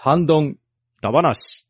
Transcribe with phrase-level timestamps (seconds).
[0.00, 0.56] ハンドン。
[1.02, 1.67] ダバナシ。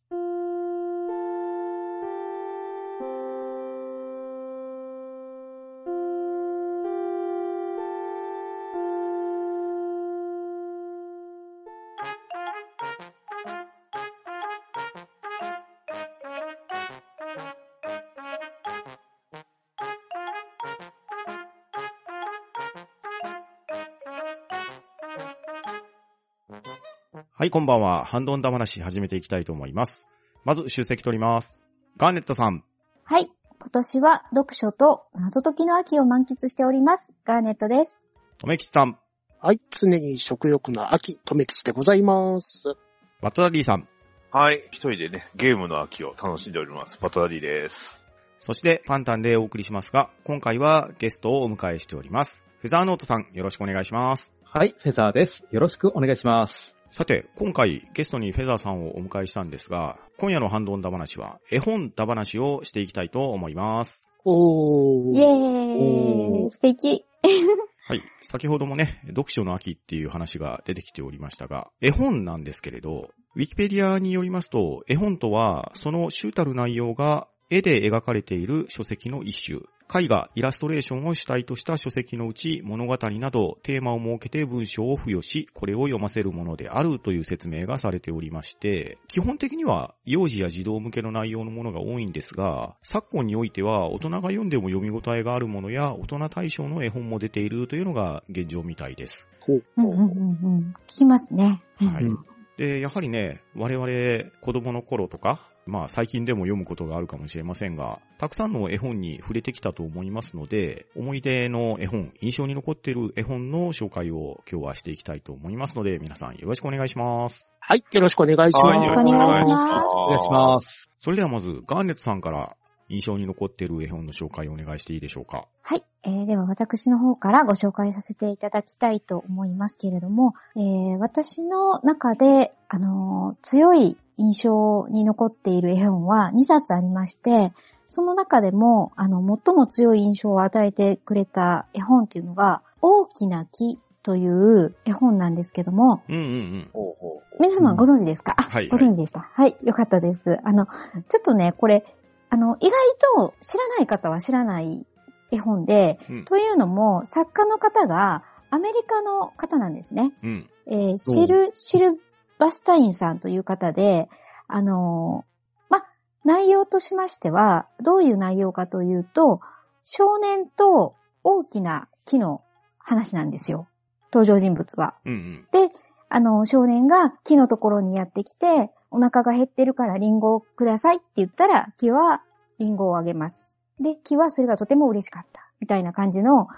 [27.41, 28.05] はい、こんばんは。
[28.05, 30.09] ハンドンダ話始めていきたいと思います。
[30.45, 31.63] まず、出席取ります。
[31.97, 32.65] ガーネットさん。
[33.05, 33.31] はい。
[33.61, 37.15] 今年は読書と謎解きの秋を満喫しております。
[37.25, 38.03] ガーネットです。
[38.39, 38.99] とめきちさん。
[39.41, 39.61] はい。
[39.71, 42.75] 常に食欲の秋、とめきちでございます。
[43.21, 43.87] バットダディさん。
[44.33, 44.65] はい。
[44.73, 46.99] 一人でね、ゲームの秋を楽しんでおります。
[46.99, 48.03] パトダディです。
[48.41, 52.43] そして、パンタンでお送りしますが、今回はゲストをお迎えしております。
[52.63, 54.35] フェザーノートさん、よろしくお願いします。
[54.43, 55.45] はい、フェザーです。
[55.53, 56.78] よろしくお願いします。
[56.91, 64.07] さて、今回ゲストにフェザーさんをお迎えしたんですが、今夜のハンドンダ話は、絵本ダ話をしていきたいと思います。
[64.25, 65.19] おー。
[65.19, 67.05] イェーイ素敵
[67.87, 68.03] はい。
[68.23, 79.61] 先ほどもね、読書の秋っていう話が出てきておりましたが、絵本なんですけれど、ウィキペディアによりますと、絵本とは、その集たる内容が絵で描かれている書籍の一種。
[79.91, 99.27] 絵画、イラストレーションを主体とした書籍のうち物語などテーマを設けて文章を付与し、これを読ませるものであるという説明がされておりまして、基本的には幼児や児童向けの内容のものが多いんですが、昨今においては大人が読んでも読み応えがあるものや大人対象の絵本も出ているというのが現状みたいです。
[99.41, 100.75] ほううんうんうんうん。
[100.87, 101.63] 聞きますね。
[101.79, 102.19] はいうん。
[102.59, 117.53] で、やはりね、我々子供の頃とか、まあ最近でも読むことがあるかもしれませんが、たくさんの絵本に触れてきたと思いますので、思い出の絵本、印象に残っている絵本の紹介を今日はしていきたいと思いますので、皆さんよろしくお願いします。
[117.61, 117.85] はい。
[117.93, 118.89] よろしくお願いしはいます。
[118.89, 120.91] よろしくお願いしますお願いします。
[121.01, 122.57] それではまず、ガーネットさんから
[122.89, 125.47] 印象に残っている絵本の紹介をお願いしていいでしょうか？
[125.63, 125.85] はい。
[126.05, 137.53] えー、では私の方からご紹介させていただきたいと思いますけれども、えー、私の中で、あのー強い印象に残っている絵本は2冊ありまして、
[137.87, 146.71] その中でも、あの、最も強い印象を与えてくれた絵本っていうのが、大きな木という絵本なんですけども、うんうんうん。
[146.73, 149.21] ほうほ皆様ご存知ですか、あ、はいご存知でした。
[149.21, 150.39] はい、よかったです。
[150.45, 150.73] あの、ちょ
[151.21, 151.85] っとね、これ、
[152.31, 152.73] あの、意外
[153.17, 154.87] と知らない方は知らない
[155.31, 160.13] 絵本で、うんというのも、作家の方がアメリカの方なんですね。
[160.23, 160.51] うん。
[160.67, 161.99] えーシル、シル
[162.39, 164.09] バスタインさんという方で、
[164.47, 165.85] あのーま、
[166.25, 169.41] 内容としましては、どういう内容かというと、
[169.85, 170.95] 少年と
[171.25, 172.43] 大きな木の
[172.79, 173.69] 話なんですよ。
[174.13, 174.95] 登場人物は。
[175.05, 175.49] うんうん。
[175.53, 175.73] で、
[176.09, 182.23] あの、少年が木のところにやってきて、お腹が減ってるからリンゴをくださいって言ったら、木は
[182.59, 183.59] リンゴをあげます。
[183.81, 185.49] で、木はそれがとても嬉しかった。
[185.61, 186.49] みたいな感じの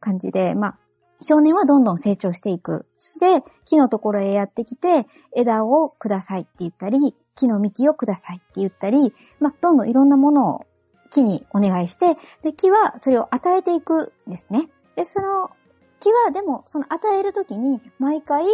[0.00, 0.78] 感じで、まあ、
[1.22, 2.86] 少年はどんどん成長していく。
[2.98, 5.06] そして、木のところへやってきて、
[5.36, 10.66] 枝をくださいって言ったり、木の幹をくださいって言ったり、まあ、どんどんいろんなものを
[11.10, 14.70] 木にお願いして、で、木はそれを与えていくんですね。
[14.96, 15.50] で、その
[16.00, 18.46] 木はでも、その与えるときに、毎回、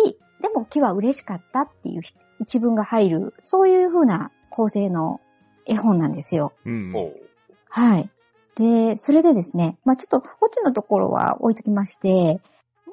[0.42, 2.02] でも木は嬉しかったっていう
[2.40, 5.20] 一文が入る、そういう風な構成の
[5.66, 6.52] 絵本なんですよ。
[6.64, 6.92] うん。
[7.68, 8.10] はい。
[8.56, 12.40] で、それでですね、まあちょっと、オチのところは置いときまして、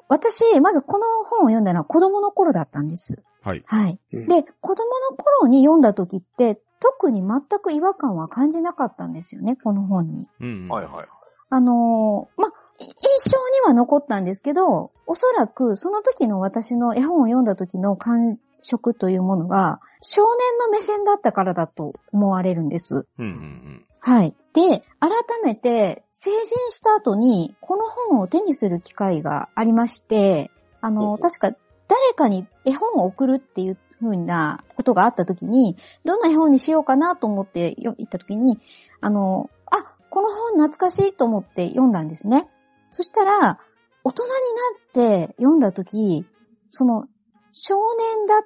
[0.08, 3.22] 私、まずこの本を読んだのは子供の頃だったんです。
[3.42, 3.62] はい。
[3.66, 3.98] はい。
[4.12, 10.28] うんで、子供の頃に読んだ時って、特に全く違和感は感じなかったんですよね、この本に。
[10.40, 10.68] うんうん。
[10.68, 11.06] はいはい。
[11.50, 23.06] あのーま、い印象には残ったんですけど、おそらくその時の私の絵本を読んだ時の感触というものが、少年の目線だったからだと思われるんです。
[23.18, 23.84] うんうんうん。
[24.00, 24.34] はい。
[24.52, 25.10] で、改
[25.44, 31.52] めて成人した後にこの本を手にする機会がありまして、あの、確か
[31.88, 38.60] 誰かに絵本を送るっていう風なことがあった時に、どんな絵本にしようかなと思ってよ行った時に、
[39.00, 42.46] あの、あ、この本懐かしいと思って読んだんですね。
[42.90, 43.58] そしたら、
[44.04, 46.26] 大人になって読んだ時、
[46.68, 47.06] その、
[47.52, 48.40] 少年だっ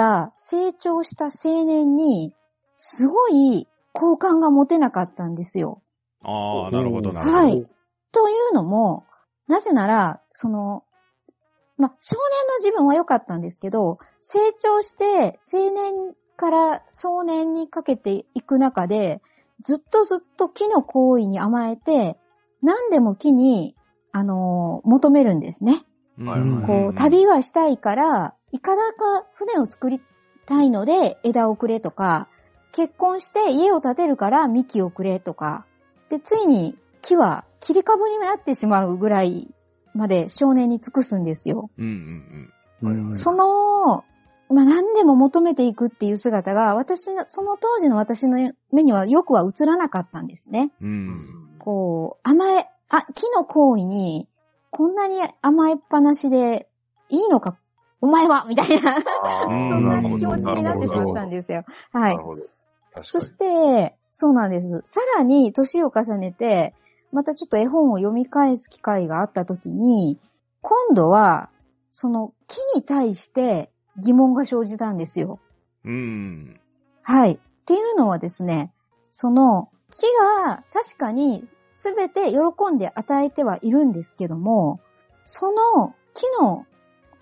[0.00, 2.34] た成長した青年に、
[2.74, 5.82] すごい好感が持てなかったんですよ。
[6.24, 7.42] ああ、なるほどなるほど。
[7.42, 7.66] はい。
[8.10, 9.04] というのも、
[9.46, 10.84] なぜなら、その、
[11.76, 19.20] まあ、少年の自分は良かったんですけど、成長して青年から壮年にかけていく中で、
[19.62, 22.16] ずっとずっと木の行為に甘えて、
[22.62, 23.76] 何でも木に、
[24.12, 25.84] あのー求めるんですね。
[26.66, 30.00] こう、旅がしたいから、いかだか船を作り
[30.46, 32.28] たいので枝をくれとか、
[32.72, 35.66] 結婚して家を建てるから幹をくれとか、
[36.08, 39.54] で、ついに木は切り株になってしまうぐらい
[39.94, 41.70] まで少年に尽くすんですよ。
[41.78, 41.92] うんうんう
[42.38, 44.04] んその、
[44.48, 50.72] まあ、何でも求めていくっていう姿が、私の、その当時の私の目にはよくは映らなかったんですね。
[50.80, 51.56] うん。
[51.58, 54.28] こう、甘え、あ、木の行為に、
[54.70, 56.68] こんなに甘えっぱなしで
[57.10, 57.58] いいのか、
[58.00, 61.64] お前はみたいな、 そんな気持ちになってしまったんですよ。
[61.92, 62.18] はい
[63.02, 64.82] そかして、そうなんです。
[64.84, 66.74] さらに年を重ねて、
[67.12, 70.18] またちょっと絵本を読み返す機会があった時に、
[70.60, 71.50] 今度は、
[71.92, 75.38] その木に対して疑問が生じたんですよ。
[75.84, 76.60] うん。
[77.02, 77.32] はい。
[77.32, 78.72] っていうのはですね、
[79.10, 80.02] その木
[80.44, 84.80] が確かに全て喜んで与えてはいるんですけども、
[85.24, 86.66] その機能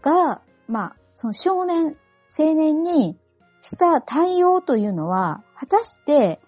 [0.03, 1.97] が、まあ、その少年、
[2.39, 3.19] 青年に
[3.61, 6.41] した対応というのは、果たして、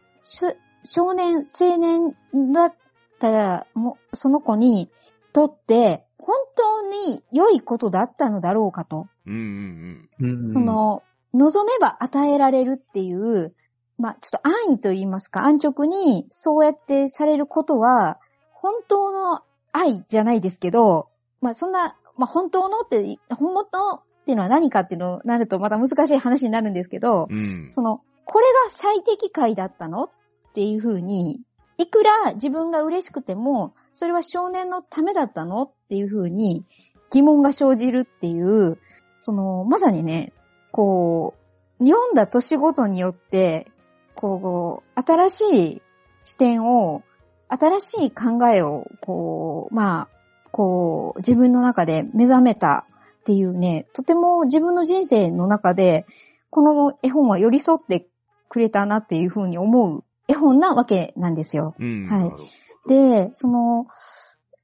[0.84, 2.14] 少年、青年
[2.52, 2.74] だっ
[3.18, 4.90] たら、もその子に
[5.32, 9.08] とって、本当に良いことだったのだろうかと。
[9.26, 11.02] うんうんうんそ、の、
[11.34, 13.54] 望めば与えられるっていう、
[13.98, 18.18] まあ、ちょっと安易と言いますか、安直にそうやってされることは、
[18.52, 21.08] 本当の愛じゃないですけど、
[21.40, 27.36] まあ、そんな、まあ、本当のって、本物っていうのは何かっていうのになるとまた難しい話になるんですけど、うん。
[27.36, 27.70] うん。
[27.70, 30.10] その、これが最適解だったのっ
[30.54, 31.40] ていうふうに、
[31.78, 36.64] いくら自分が嬉しくても、それは少年のためだったのっていうふうに
[37.10, 38.78] 疑問が生じるっていう、
[39.18, 40.32] その、まさにね、
[40.72, 41.34] こ
[41.80, 43.70] う、読んだ年ごとによって、
[44.14, 45.40] こう、新し
[45.72, 45.82] い
[46.24, 47.02] 視点を、
[47.48, 50.08] 新しい考えを、こう、まあ、
[50.52, 52.86] こう、自分の中で目覚めた
[53.20, 56.06] っていうね、とても自分の人生の中で、
[56.48, 58.08] この絵本は寄り添って
[58.48, 61.74] くれたなっていうふうに思う絵本なわけなんですよ。
[61.78, 62.06] うん。
[62.06, 62.88] はい。
[62.88, 63.86] で、その、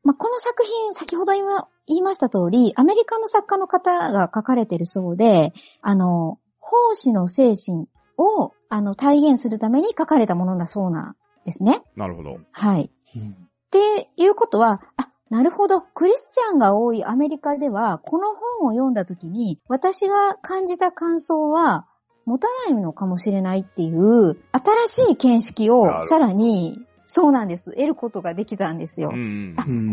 [0.02, 7.86] まあ、この作品、先ほど言いま言いました通り、アメリカの作家の方が書かれてるそうで、あの、奉仕の精神
[8.16, 11.82] を、あの、体現するために書かれたものだそうなんですね。
[11.94, 12.38] なるほど。
[12.50, 12.90] はい。
[13.14, 15.80] うんっていうことは、あ、なるほど。
[15.80, 18.28] クリスチャンが多いアメリカでは、この
[18.60, 21.86] 本を読んだ時に、私が感じた感想は、
[22.26, 27.70] 持たないのかもしれないっていう、新しい見識をさらに、そうなんです。
[27.70, 29.12] 得ることができたんですよ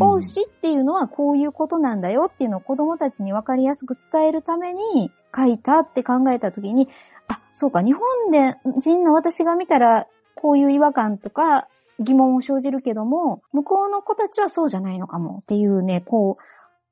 [0.00, 6.88] 奉仕っていうのはこういうことなんだよっていうのを子供たちに分かりやすく伝えるために書いたって考えたときに、
[7.28, 11.68] あ、そうか、日本で人の私が見たらこういう違和感とか
[12.00, 15.40] 疑問を生じるけども、向こうの子たちはそうじゃないのかも。
[15.42, 16.42] っていうね、こう、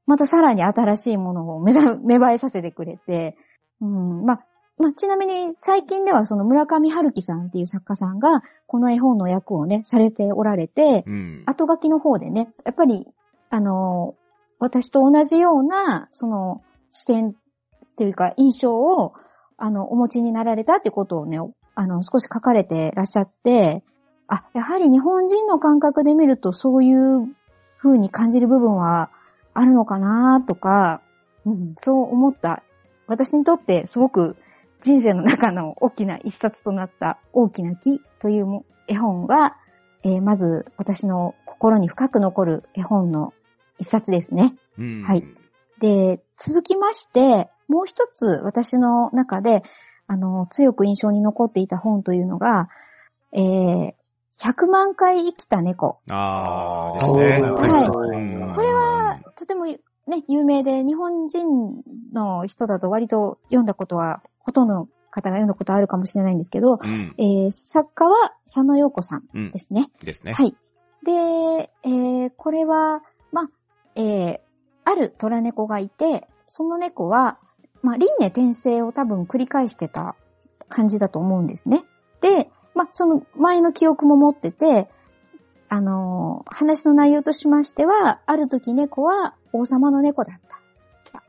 [0.06, 3.36] またさらに新しいものを目ざ 芽生えさせてくれて、
[3.80, 4.44] うん、まあ、
[4.78, 11.42] まあ、ちなみに最近ではその村上春樹さんっていう作家さんがこの絵本の役をね、されておられて、うん。
[11.46, 13.06] 後書きの方でね、やっぱり、
[13.50, 14.14] あの、
[14.58, 17.32] 私と同じような、その、視点っ
[17.96, 19.12] ていうか、印象を、
[19.56, 21.38] あの、お持ちになられたってことをね、
[21.74, 23.84] あの、少し書かれてらっしゃって、
[24.32, 27.28] あ、やはり日本人の感覚で見るとそういう
[27.76, 29.10] 風に感じる部分は
[29.52, 31.02] あるのかなとか、
[31.44, 32.62] うん、そう思った。
[33.06, 34.36] 私にとってすごく
[34.80, 39.56] 人生の中の大きな一冊となった大きな木というも絵本が、
[40.02, 43.34] えーまず私の心に深く残る絵本の
[43.78, 44.54] 一冊ですね。
[44.78, 45.02] うん。
[45.02, 45.24] はい
[45.78, 49.64] で、続きまして、もう一つ私の中で、
[50.06, 52.68] あの、強く印象に残っていた本というのが、
[53.32, 53.92] えー、
[54.40, 56.00] 100万回生きた猫。
[56.10, 57.50] ああ、ですね。
[57.50, 59.78] はいうんこれは、とてもね、
[60.28, 67.14] 有名で、日本人の人だと割と読んだことは、ほとんどの方が読んだことあるかもしれないんですけど、うん。
[67.18, 69.58] えー、作家は佐野陽子さんうんで。
[69.58, 69.90] すね。
[70.02, 70.32] ですね。
[70.32, 70.56] はい。
[71.04, 73.50] で、えー、これは、まあ、
[73.94, 74.40] えー、
[74.84, 77.38] ある虎猫がいて、その猫は、
[77.82, 80.16] まあ、輪廻転生を多分繰り返してた
[80.68, 81.84] 感じだと思うんですね。
[82.20, 84.88] で、まあ、その前の記憶も持ってて、
[85.68, 90.60] あのー話の内容としましては、ある時猫は王様の猫だった。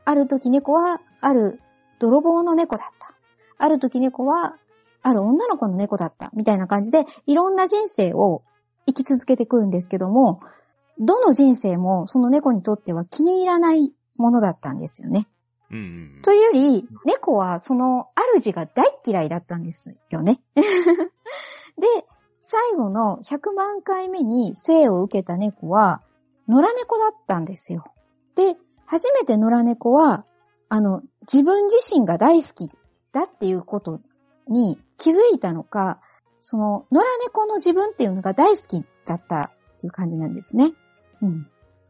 [0.04, 1.60] ある時猫は、ある
[1.98, 3.14] 泥棒の猫だった。
[3.58, 4.56] ある時猫は、
[5.02, 6.30] ある女の子の猫だった。
[6.34, 8.42] みたいな感じで、いろんな人生を
[8.86, 10.40] 生き続けてくるんですけども、
[10.98, 15.26] どの人生もその猫にとっては気に入らないものだったんですよね。
[16.22, 20.40] というより、猫はその主が大嫌いだったんですよね。
[20.54, 20.62] で、
[22.40, 26.02] 最後の100万回目に生を受けた猫は、
[26.48, 27.84] 野良猫だったんですよ。
[28.34, 28.56] で、
[28.86, 30.24] 初めて野良猫は、
[30.68, 32.70] あの、自分自身が大好き
[33.12, 34.00] だっていうこと
[34.48, 36.00] に気づいたのか、
[36.42, 40.74] その、野良猫の自分っていうのが大好きだったっていう感じなんですね。
[41.22, 41.44] うん。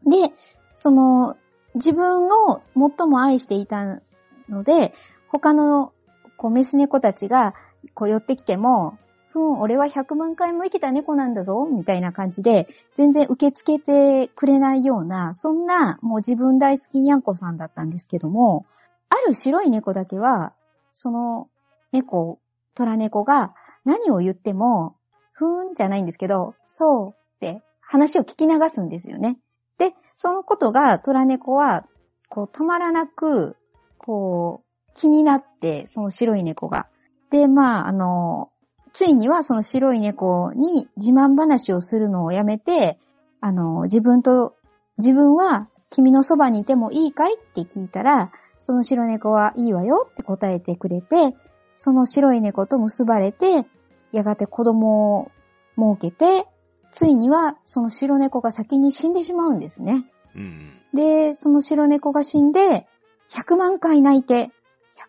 [0.09, 0.33] で、
[0.77, 1.35] その、
[1.75, 4.01] 自分を最も愛していた
[4.49, 4.93] ので、
[5.27, 5.93] 他の、
[6.37, 7.53] こう、メス猫たちが、
[7.93, 8.97] こう、寄ってきても、
[9.29, 18.65] ふん、俺は100万回も生きた猫なんだぞ、みたいな感じで、全然受け付けてくれないような、そんな、もう自分大好きにゃんこさんだったんですけども、
[19.09, 20.53] ある白い猫だけは、
[20.93, 21.49] その
[21.91, 22.39] 猫、
[22.75, 23.53] 虎猫が
[23.83, 24.95] 何を言っても、
[25.33, 29.37] ふーんじゃないんですけど、そうって話を聞き流すんですよね。
[29.77, 31.85] で、そのことが虎猫は、
[32.29, 33.57] こう止まらなく、
[33.97, 36.87] こう気になって、その白い猫が。
[37.31, 38.49] で、まあ、あの、
[38.93, 42.97] ついにはその白い猫に自慢話をするのをやめて、
[43.41, 44.55] あの、自分と、
[44.97, 47.35] 自分は君のそばにいてもいいかい？
[47.35, 50.07] って聞いたら、その白猫はいいわよ？
[50.09, 51.35] って答えてくれて、
[51.75, 53.65] その白い猫と結ばれて、
[54.13, 55.31] やがて子供を
[55.77, 56.47] 設けて、
[56.95, 60.05] ついにはその白猫が先に死んでしまうんですね。
[60.33, 60.81] うん。
[60.93, 62.87] で、その白猫が死んで、
[63.31, 64.49] 100万回泣いて、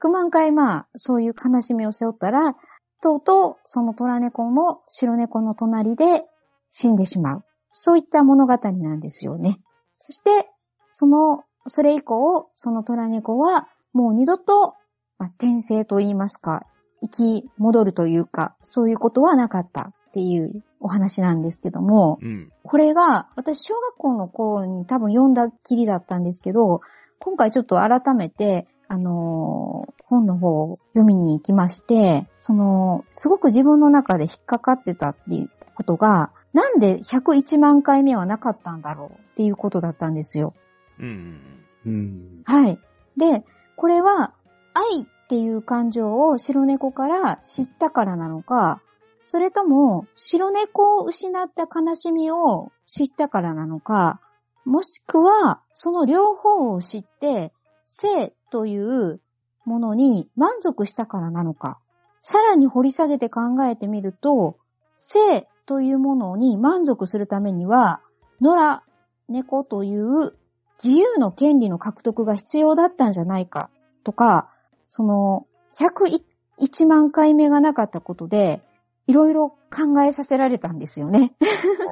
[0.02, 2.56] 100万回まあ、そういう悲しみを背負ったら、
[3.00, 6.24] とうとう、その虎猫も白猫の隣で
[6.72, 7.44] 死んでしまう。
[7.70, 9.60] そういった物語なんですよね。
[10.00, 10.50] そして、
[10.90, 14.74] その、それ以降、その虎猫は、もう二度と、
[15.18, 16.66] まあ、転生と言いますか、
[17.00, 22.52] 生き戻るというか、そういうことはなかったっていうお話なんですけども、うん。
[22.62, 26.80] これが、私、小学校の頃に多分読んだきりだったんですけど、
[27.18, 40.54] 今回ちょっと改めて、あのー本の方を読みに行きまして、その、すごく自分の中で引っかかってたっていうことが、なんで101万回目はなかったんだろうっていうことだったんですよ。
[40.98, 41.40] うん。
[41.84, 42.42] うん。
[42.44, 42.78] はい。
[43.16, 43.44] で、
[43.76, 44.32] これは、
[44.74, 48.80] 愛っていう感情を白猫から知ったからなのか、
[49.26, 54.20] それとも、白猫を失った悲しみを知ったからなのか、
[54.64, 57.52] もしくは、その両方を知って、
[57.86, 59.20] 生という
[59.64, 61.80] ものに満足したからなのか、
[62.22, 64.58] さらに掘り下げて考えてみると、
[64.96, 68.00] 生というものに満足するためには、
[68.40, 68.80] 野良
[69.28, 70.36] 猫という
[70.82, 73.70] 自由の権利の獲得が必要だったんじゃないか
[74.04, 74.52] とか、
[74.88, 78.62] その、101万回目がなかったことで、
[79.06, 81.32] いろいろ考えさせられたんですよね。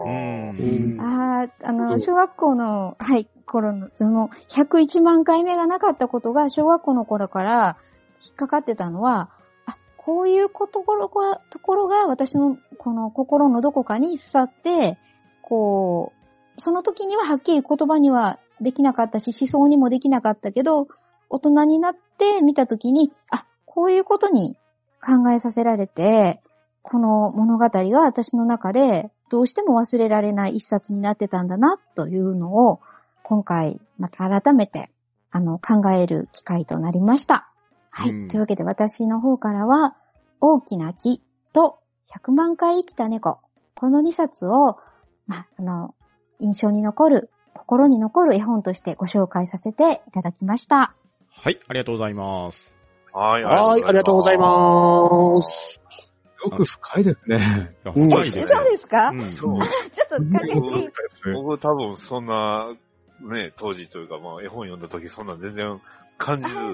[0.05, 1.01] うん。
[1.01, 7.77] ああ、あの、うん小学校の、はい、頃の、その、101万回目がなかったことが、小学校の頃から
[8.25, 9.31] 引っかかってたのは、
[9.67, 14.99] あ、こういうこところが、ところが私の、この心のどこかに刺さって、
[15.43, 16.13] こ
[16.57, 20.89] う、その時にははっきり言葉にはできなかったし、思想にもできなかったけど、
[21.31, 24.57] 大人になって見た時に、あ、こういうことに
[25.05, 26.41] 考えさせられて、
[26.85, 32.81] この物語が私の中でどうしても忘れられない一冊になってたんだなというのを
[33.23, 34.91] 今回また改めて
[35.31, 37.51] あの考える機会となりました。
[37.91, 38.11] はい。
[38.11, 39.97] うんというわけで私の方からは
[40.41, 41.23] 大きな木
[41.55, 41.79] と
[42.15, 43.39] 100万回生きた猫。
[43.75, 44.79] この2冊を、
[45.27, 45.95] まあ、あの、
[46.39, 50.95] 印象に残る、心に残る絵本としてご紹介させていただきました。
[51.31, 52.77] はい、ありがとうございます。
[53.13, 56.14] はい、はい、ありがとうございます。
[56.45, 57.75] すごく深いですね。
[57.85, 62.75] 深いですそうですか、うんちょっと関係していい僕多分そんな、
[63.21, 65.81] ね、当時というか、まあ絵本読んだ時そんな全然
[66.19, 66.57] 感じず、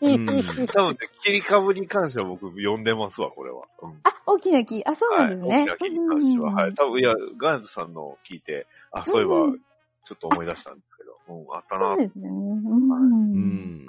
[0.00, 0.26] うん
[0.66, 3.66] 多分ね、切り株に関しては僕読んでますわ、これは。
[3.82, 4.82] うんあ、大きな木。
[4.84, 5.48] あ、そうなんですね。
[5.48, 6.48] はい、大きな木に関しては。
[6.48, 6.74] うんはい。
[6.74, 9.58] 多分、いや、ガーンズさんの聞いて、あ、そういえばうん、
[10.04, 11.96] ちょっと思い出したんですけど、うん、あったなそう。
[11.98, 12.30] ですよね。
[12.30, 12.34] う。
[12.34, 12.36] う
[12.78, 13.86] ん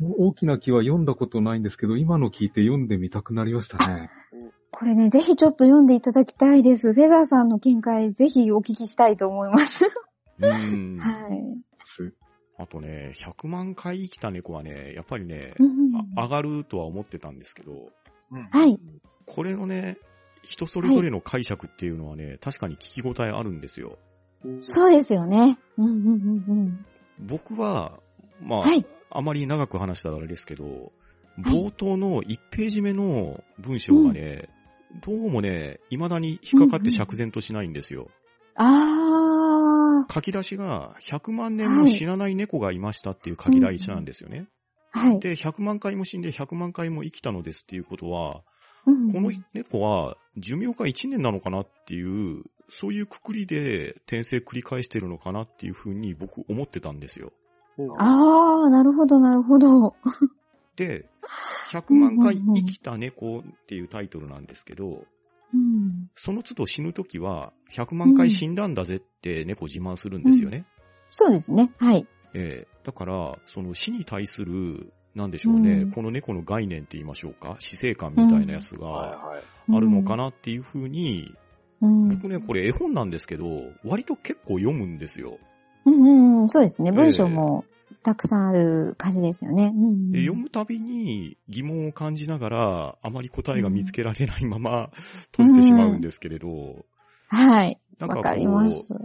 [0.00, 0.12] ん。
[0.18, 4.10] 大きな木は読んだことないんですけど、今の聞いて読んでみたくなりましたね。
[4.70, 6.94] これね、ぜひちょっと読んでいただきたいです。
[6.94, 9.84] フェザーさんの見解、ぜひお聞きしたいと思います。
[10.40, 10.98] うん。
[10.98, 11.64] はい。
[12.56, 17.90] あとね、100万回生きた猫はね、やっぱりね、うんあ上がるとは思ってたんですけど、
[18.30, 18.78] うんはい。
[19.26, 19.98] これのね、
[20.42, 23.98] 人それぞれの解釈っていうのはね、確かに聞き応えあるんですよ。
[24.60, 25.58] そうですよね。
[25.78, 26.86] うんうんうんうん。
[27.18, 27.98] 僕は、
[28.40, 28.86] まあ、はい。
[29.14, 30.92] あまり長く話したらあれですけど、
[31.38, 34.48] 冒頭の1ページ目の文章がね、
[35.04, 38.08] どうもね、未だに引っかかって釈然としないんですよ。
[38.56, 44.46] あ書き出しが100万年も死なない猫がいましたっていう書き出しなんですよね。
[44.94, 44.98] ー。
[44.98, 45.20] はい。
[45.20, 48.42] で、100万回も死んで100万回も生きたのですっていうことは、
[48.86, 57.32] うんこの猫は寿命が1年なのかなっていう、そういうくくりで転生繰り返してるのかなっていうふうに僕思ってたんですよ。
[57.98, 59.94] ああ、なるほど、なるほど。
[60.76, 61.06] で、
[61.70, 65.04] 100万回生きた猫っていうタイトルなんですけど、
[65.52, 66.10] うん。
[66.14, 70.66] その都度死ぬときは、100万回死んだんだぜって猫自慢するんですよね。
[71.08, 71.70] そうですね。
[71.78, 72.06] はい。
[72.34, 79.42] ええだから、その死に対する、なんでしょうね、うんこの猫の概念って言いましょうか、死生観みたいなやつはいがはい。
[79.72, 81.34] あるのかなっていうふうに、
[81.80, 82.08] うん。
[82.08, 83.46] 僕ね、これ絵本なんですけど、
[83.84, 85.38] 割と結構読むんですよ。
[85.86, 86.92] うんうん、そうですね。
[86.92, 87.64] 文章も
[88.02, 89.72] たくさんある感じですよね。
[89.74, 94.90] うんうんで読むたびに疑問を感じながら、あまり答えが見つけられないまま
[95.32, 96.84] 閉じてしまうんですけれど、
[97.28, 97.80] はい。
[97.98, 98.94] なんかこわかります。
[98.94, 98.98] う、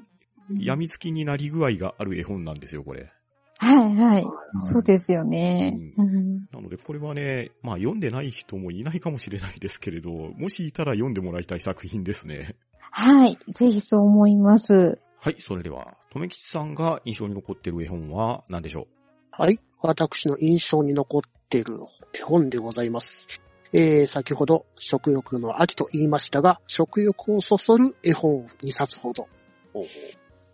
[0.50, 3.12] 病みつきになり具合がある絵本なんですよ、これ。
[3.58, 4.26] はいはい。
[4.72, 5.78] そうですよね。
[5.98, 12.56] ううんなので、これはね、まあ読んでない人もいないかもしれないですけれど、もしいたら読んでもらいたい作品ですね。
[12.92, 13.38] はい。
[13.54, 15.00] ぜひそう思います。
[15.22, 18.88] はい、それでは、とめきちさんが印象に残っている絵本は何でしょ
[19.32, 19.60] はい。
[19.82, 21.80] 私の印象に残っている
[22.14, 23.28] 絵本でございます。
[23.74, 29.28] えー、先ほど食欲の秋と言いましたが、食欲をそそる絵本2冊ほど。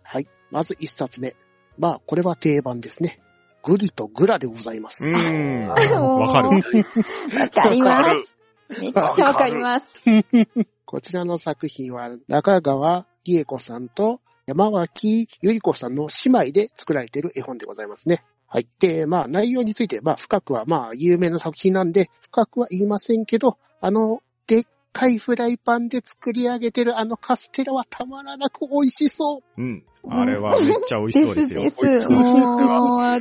[0.02, 0.26] はい。
[0.50, 1.36] まず1冊目。
[1.78, 3.20] まあ、これは定番ですね。
[3.62, 5.04] グリとグラでございます。
[5.04, 5.68] うーん。
[5.68, 6.48] わかる。
[6.48, 8.36] わかります。
[8.80, 10.04] めっちゃわかります。
[10.84, 18.22] こちらの作品は中川理恵子さんと山脇ゆり子さんの姉妹で作られている絵本でございますね。
[18.46, 18.68] はい。
[18.78, 29.60] で、まあ内容について、まあ深くはまあ有名な作品なんで、深くは言いませんけど、あの、でっかいフライパンで作り上げてるあのカステラはたまらなく美味しそう。
[29.60, 29.84] うん。
[30.08, 31.62] あれはめっちゃ美味しそうですよ。
[31.62, 33.20] で す美味しそうもう、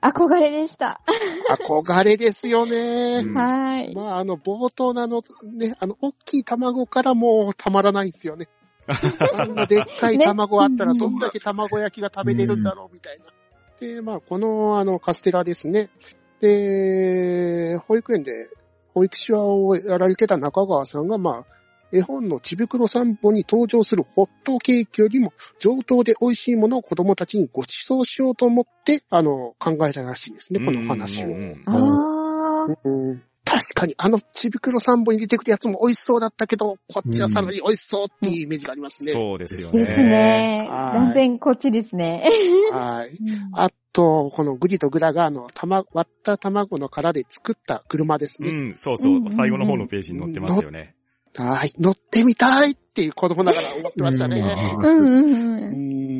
[0.00, 1.00] 憧れでした。
[1.50, 3.22] 憧れですよね。
[3.24, 3.92] うんはい。
[3.92, 8.46] まああの冒頭のあのね、あの大きい卵からもうたまらないんですよね。
[8.86, 13.24] あんなでっかい卵あったらねどんだけ卵焼きが食べれるんだろうみたいな。
[13.80, 15.90] で、まあ、この、あの、カステラですね。
[16.40, 18.50] で、保育園で
[18.92, 21.54] 保育士をやられてた中川さんが、まあ、
[21.92, 31.26] 絵本のちびくろ散歩に登場するホットケーキよりも上等で美味しいものを子供たちにご馳走しようと思って、あの、考えたらしいんですね、この話を。
[31.26, 32.76] うんうんうんあー。
[32.84, 39.12] うん確かに、あのちびくろ散歩に出てくるやつも美味しそうだったけど、こっちはさらに美味しそうっていうイメージがありますね。
[39.12, 39.80] そうですよね。
[39.80, 40.68] ですね。
[40.70, 42.24] はい断然こっちですね。
[42.72, 43.18] はい。
[43.52, 48.50] あと、このグリとグラが、あの、玉、割った卵の殻で作った車ですね。
[48.50, 49.28] うん、そうそううんうんう。
[49.28, 50.94] ん最後の方のページに載ってますよね。
[51.36, 51.72] はい。
[51.78, 54.40] 乗ってみたいっていう子供ながら思ってましたね。
[54.82, 55.26] うんうんう
[55.66, 56.13] うん。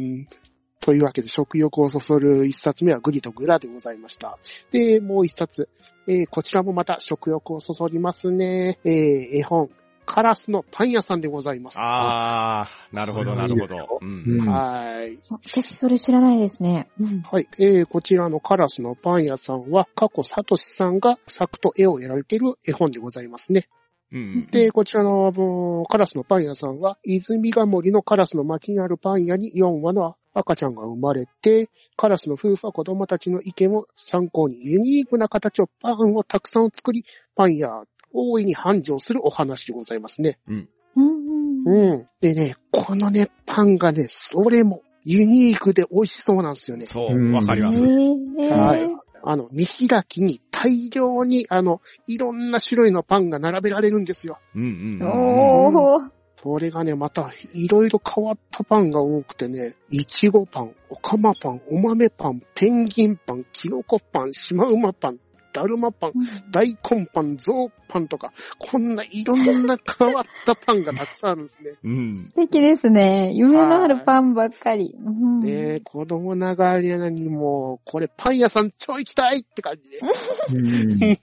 [0.84, 0.92] ん。
[0.92, 4.38] というわけで、食欲をそそる一冊目はグリとグラでございました。
[4.70, 5.68] で、もう一冊。
[6.06, 8.78] えーこちらもまた食欲をそそりますね。
[8.84, 9.70] えー絵本、
[10.06, 11.78] カラスのパン屋さんでございます。
[11.80, 13.98] あー、なるほど、なるほど。
[14.00, 14.48] ううんん。
[14.48, 15.18] はい。
[15.30, 16.88] 私それ知らないですね。
[17.00, 17.48] うんはい。
[17.58, 23.68] えー、こちらのカラスのパン屋さんは、過去サトシさんが作と絵をやられている絵本でございますね。
[24.12, 24.46] うん。
[24.50, 40.38] で、こちらの、カラスのパン屋さんは、泉ヶ森のカラスの町にあるパン屋に4羽の赤ちゃんが生まれて、カラスの夫婦は子供たちの意見を参考にユニークな形をパンをたくさん作り、パン屋大いに繁盛するお話でございますね。
[40.46, 41.92] うんうん。
[41.92, 42.08] うん。
[42.20, 46.86] でね、このね、パンがね、それもユニークで美味しそうなんですよね。
[46.86, 47.80] そうう、わかります。
[47.80, 54.38] えーはいあの、見開きに大量に、あの、いろんな種類のパンが並べられるんですよ。
[54.54, 55.96] うんうんうん。
[55.96, 56.10] おー。
[56.44, 65.18] それがね、また、いろいろ変わったパンが多くてね、いちごパン、おかまパン、お豆パン、ペンギンパン、キノコパン、シマウマパン、
[65.54, 66.12] だるまパン、
[66.50, 71.78] 大根パン、ゾウパンとか、こんないろんな変わったパンがたくさんあるんですね。
[71.82, 72.14] うん。
[72.14, 73.30] 素敵ですね。
[73.32, 74.94] 夢のあるパンばっかり。
[75.02, 80.00] うんねえ、子供ながらにもう、これパン屋さん超行きたいって感じで。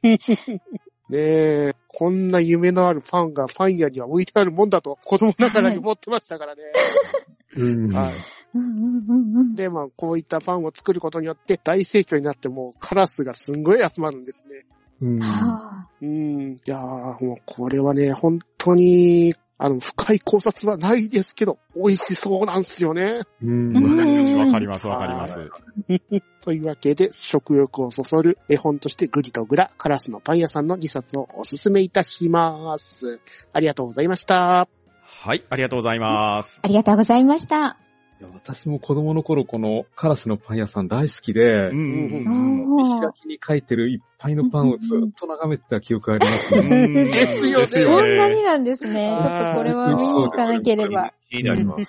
[0.02, 0.62] うん
[1.12, 6.62] ねえ、こんな夢のあるパンがパン屋には置いてあるもんだと子供ながらに思ってましたからね。
[7.58, 8.16] うんはい。
[8.56, 14.66] うんうんうんうんで、まあ、こういったパンを作ることによって大盛況になってもうカラスがすんごい集まるんですね。
[15.02, 16.54] うんはあうん。
[16.54, 23.20] いやー、もうこれはね、本当に、あの、深い考察はないですけど、美味しそうなんですよね。
[23.44, 25.52] うんうんわかります、わかります。
[26.42, 33.20] というわけで、食欲をそそる絵本としてグリとグラ、カラスのパン屋さんの2冊をおすすめいたします。
[33.54, 34.68] ありがとうございました。
[35.06, 36.60] はい、ありがとうございます。
[36.64, 37.91] ありがとうございました。
[38.22, 46.70] いや私も子供の頃このカラスのパン屋さん大好きでう、んうんおー開きに書いてるいっぱいのパンをずっと眺めてた記憶がありますうん。
[46.70, 46.78] ね。
[46.84, 49.18] うんですよねそんなになんですね。
[49.20, 51.14] ちょっとこれは見に行かなければ。
[51.32, 51.88] 気になりますね。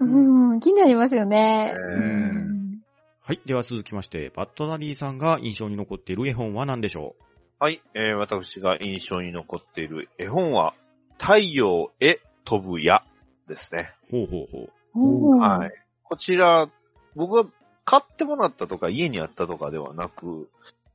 [0.00, 1.72] うん、気になりますよね。
[1.72, 2.80] ねうん
[3.22, 3.40] はい。
[3.46, 7.16] では続きまして、バットダディさんが印象に残っている絵本は何でしょ
[7.58, 10.74] はい、えー、私が印象に残っている絵本は、
[11.18, 13.02] 太陽へ飛ぶ矢
[13.48, 13.94] ですね。
[14.10, 14.79] ほうほうほう。
[14.94, 15.72] はい。
[16.02, 16.68] こちら、
[17.14, 17.44] 僕が
[17.84, 20.48] 買ってもらったとか家にあったとかではなく、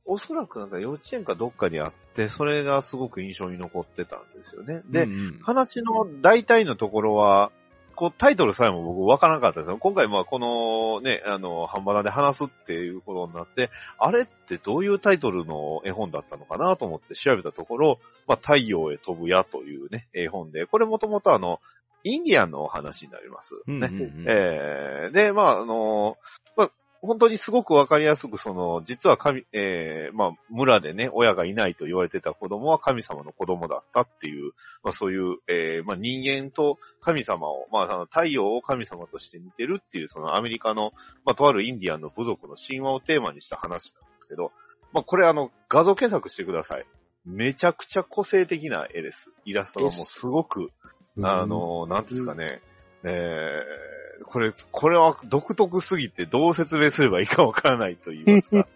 [0.06, 4.82] おそらくなんか幼稚園かどっかにあって、それがすごく印象に残ってたんですよね。
[4.90, 7.50] で、うんうん話の大体のところは、
[7.96, 9.78] こうタイトルさえも僕分からなかったですよ。
[9.78, 21.60] 今回まあこのね、あの、ハンバナで話すっていうことになって、あれってどういうタイトルの絵本だったのかなと思って調べたところ、まあ太陽へ飛ぶ矢というね、絵本で、これもともとあの、
[22.06, 23.54] インディアンのお話になります。
[23.66, 23.90] ね。
[24.28, 26.16] えーで、まあ、あの、
[26.56, 34.52] まあ、本当にすごくわかりやすく、その、実は神、えーまあ、村でね、親がいないと言われてた子供は神様の子供だったっていう、
[34.84, 40.92] まあ、そういう、えーまあ、人間と神様を、まあ、あの太陽を神様として見てるっていう、そのアメリカの、
[41.24, 44.52] まあ、とあるインディアンの部族の神話をテーマにした話なんですけど、
[44.92, 46.86] まあ、これあの、画像検索してください。
[47.26, 49.30] めちゃくちゃ個性的な絵です。
[49.44, 50.70] イラストがもうすごく、
[51.22, 52.60] あ、の、なんですかね、
[53.04, 58.68] えー、これ、これは独特すぎてどう説明すればいいかわからないと言いますか。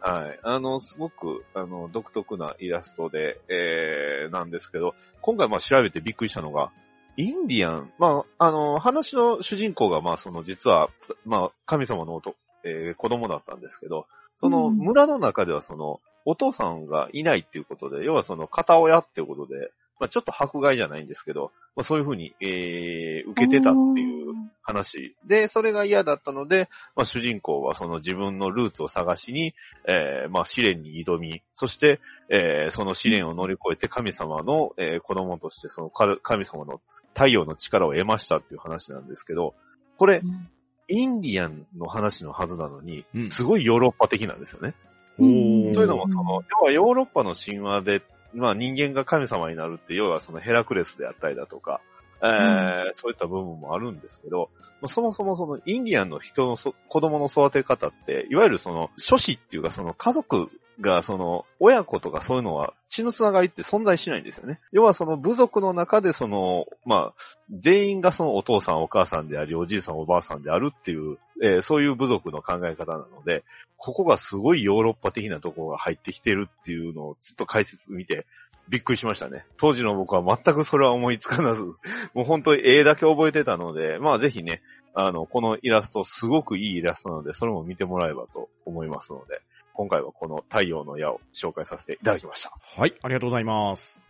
[0.00, 0.38] はい。
[0.42, 6.70] あの、すごく、あの、独特なイラストで、えー、なんですけど、今回まあ調べてびっくりしたのが、
[7.16, 10.90] インディアン、まあ、あの、話の主人公がまあ、その、実は、
[11.24, 14.06] まあ、神様のおと、えー子供だったんですけど、
[14.38, 25.14] そのうん村の中ではその、お父さんがいないっていうことで、要はその、片親っていうことで、まあ、ちょっと迫害じゃないんですけど、まあ、そういうふうに、えー、受けてたっていう話。
[25.26, 29.54] で、それが嫌だったので、まあ、主人公はその自分のルーツを探しに、
[29.86, 36.80] えー、まあ、試練に挑み、そして、えー、その試練を乗り越えて神様の、えー、子供としてそのか神様の
[37.14, 39.54] 太陽の力を得ましたっていう話なんですけど、
[39.98, 40.48] これう、ん。
[40.88, 44.74] インディアンの話のはずなのにうん、すごいヨーロッパ的なんですよね。
[45.18, 48.02] というのも、その、要はヨーロッパの神話で、
[48.34, 51.80] まあ人間が神様になるって、要はそのヘラクレスであったりだとか、
[52.22, 64.60] えーそういった部分もあるんですけど、まあそもそもそのインディアンの人のそ子供の育て方って、いわゆるその、諸子っていうかその家族がその、親子とかそういうのは血のつながりって存在しないんですよね。
[64.72, 67.14] 要はその部族の中でその、まあ、
[67.50, 73.44] 全員がそのお父さんお母さんであり、おじいさんおばあさんであるっていう、えーそういう部族の考え方なので、
[73.86, 78.26] ここがすごいヨーロッパ的なところが入ってきてるっていうのをずっと解説見て
[78.68, 79.44] びっくりしましたね。
[79.58, 81.62] 当時の僕は全くそれは思いつかなず、
[82.12, 84.60] もう本当に絵だけ覚えてたので、まあぜひね、
[84.92, 89.40] あの、このイラストすごくいいイラストなので、それも見てもらえばと思いますので、
[89.72, 92.50] 今回はこの太陽の矢を紹介させていただきました。
[92.76, 94.00] はい、ありがとうございます。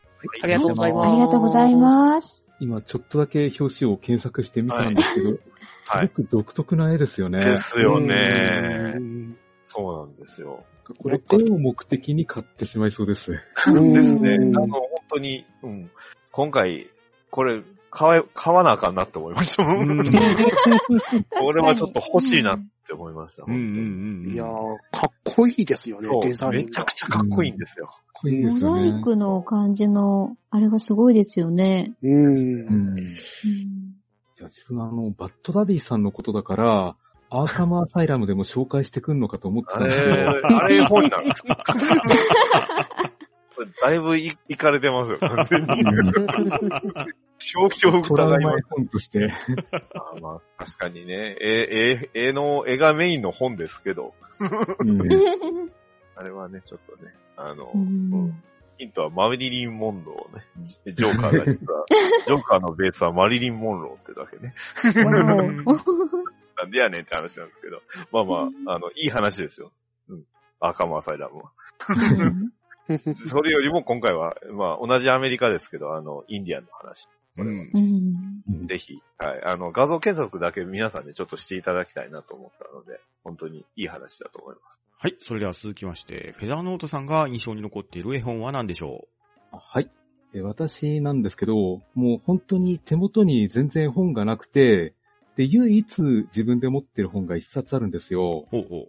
[0.43, 1.12] ありがとうございます。
[1.12, 2.49] ありがとうございます。
[2.61, 5.39] 今ちょっとだけ表紙を検索してみたんですけど、はい
[5.87, 7.45] すごく独特な絵ですよね。
[7.45, 8.99] ですよねう。
[8.99, 9.37] ん
[9.67, 10.65] そうなんですよ。
[10.99, 13.33] これ、絵を目的に買ってしまいそうです。
[13.67, 14.31] うんですね。
[14.31, 15.91] あうんの、本当に、うん。
[16.31, 16.89] 今回、
[17.31, 19.65] これ、買え、買わなあかんなって思いました。
[19.65, 19.99] うん
[21.31, 23.45] これはちょっと欲しいなって思いました。
[23.47, 24.33] うんうんうんうん。
[24.35, 24.49] いやー、
[24.93, 26.67] かっこいいですよね、デそう、ザインが。
[26.67, 27.87] めちゃくちゃかっこいいんですよ。
[27.87, 28.91] かっこいいでモすよね。
[28.91, 31.95] ザイクの感じの、あれがすごいですよね。
[32.03, 32.27] うん。
[32.27, 32.31] う
[32.71, 32.97] ん。
[32.97, 36.97] じゃあ自分はあの、バッドダディさんのことだから、
[37.31, 41.65] アーカムアサイラムでも紹介してくんのかと思ってあたんですけど、れ、あれ本なんですか
[43.83, 45.67] だいぶい、いかれてますよ、完全に。
[48.11, 48.67] 疑います。
[48.71, 49.33] 本として、
[49.95, 54.12] あーまあ、確かにね、絵、絵、絵の、絵がメインの本ですけど、
[54.81, 55.01] うん
[56.19, 58.43] あれはね、ちょっとね、あの、ううんん
[58.79, 60.45] ヒントはマリリン・モンローね。
[60.95, 61.87] ジョーカーが実は、
[62.27, 64.55] ジョーカーのベースはマリリン・モンローってだけね。
[66.57, 67.83] なんでやねんって話なんですけど。
[68.12, 69.73] まあまあ、あの、いい話ですよ。
[70.09, 70.25] うん。
[70.61, 71.53] アーサイラムは。
[73.29, 77.07] それよりも今回は、まあ同じアメリカですけど、あの、インディアンの話。
[77.38, 79.42] うんうんぜひ、はい。
[79.45, 84.81] あの、画像検索だけ皆さんでちょっとしていただきたいなと思ったので、本当にいい話だと思います。
[84.99, 89.07] はい、それでは続きまして、フェザーノートさんが印象に残っている絵本は何でしょ
[89.53, 89.90] はい。
[90.35, 91.55] え私なんですけど、
[91.95, 94.95] もう本当に手元に全然本がなくて、
[95.37, 98.46] で、唯一自分で持ってる本が一冊あるんですよ。
[98.46, 98.88] うほうほ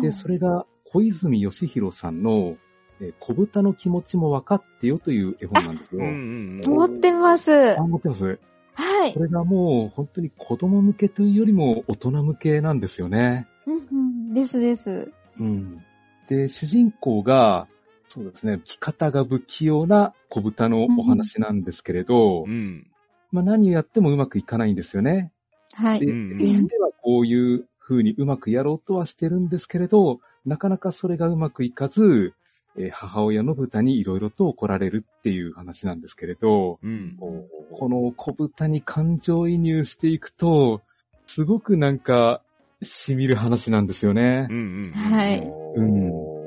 [0.00, 0.02] う。
[0.02, 2.56] で、それが小泉義弘さんの、
[3.00, 6.04] え小豚の気持ちも分かってよという絵本なんですよ。
[6.04, 7.78] うんうん持ってます。
[7.78, 8.38] あ、持ってます。
[8.74, 9.20] はいこ。
[9.20, 13.46] れがもう本当に子供向けというよりも大人向けなんですよね。
[13.66, 15.12] うんうんですです。
[15.38, 15.82] うん。
[16.28, 17.68] で、主人公が、
[18.08, 22.86] そうですね、着方が不器用な小豚のお話なんですけれど、うん。
[23.30, 25.32] まあ何をやってもうまくいかないんですよね。
[25.80, 26.00] で、はい。
[26.00, 32.34] うん絵ではこういう風にうまくやろうとはしてるんですけれど、なかなかそれがうまくいかず、
[32.76, 37.16] えー母親の豚にいろいろと怒られるっていう話なんですけれど、うん。
[37.18, 40.82] この小豚に感情移入していくと、
[41.26, 42.42] すごくなんか、
[42.82, 44.56] 染みる話なんですよねうん。
[44.56, 44.92] うんうん。
[44.92, 46.38] はいうん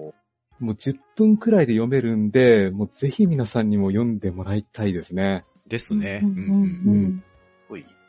[0.62, 5.44] もう10分くらいで読めるんで、もうぜひ皆さんにも読んでもらいたいですね。
[5.68, 6.22] ですね。
[6.24, 7.24] ううんんうんうん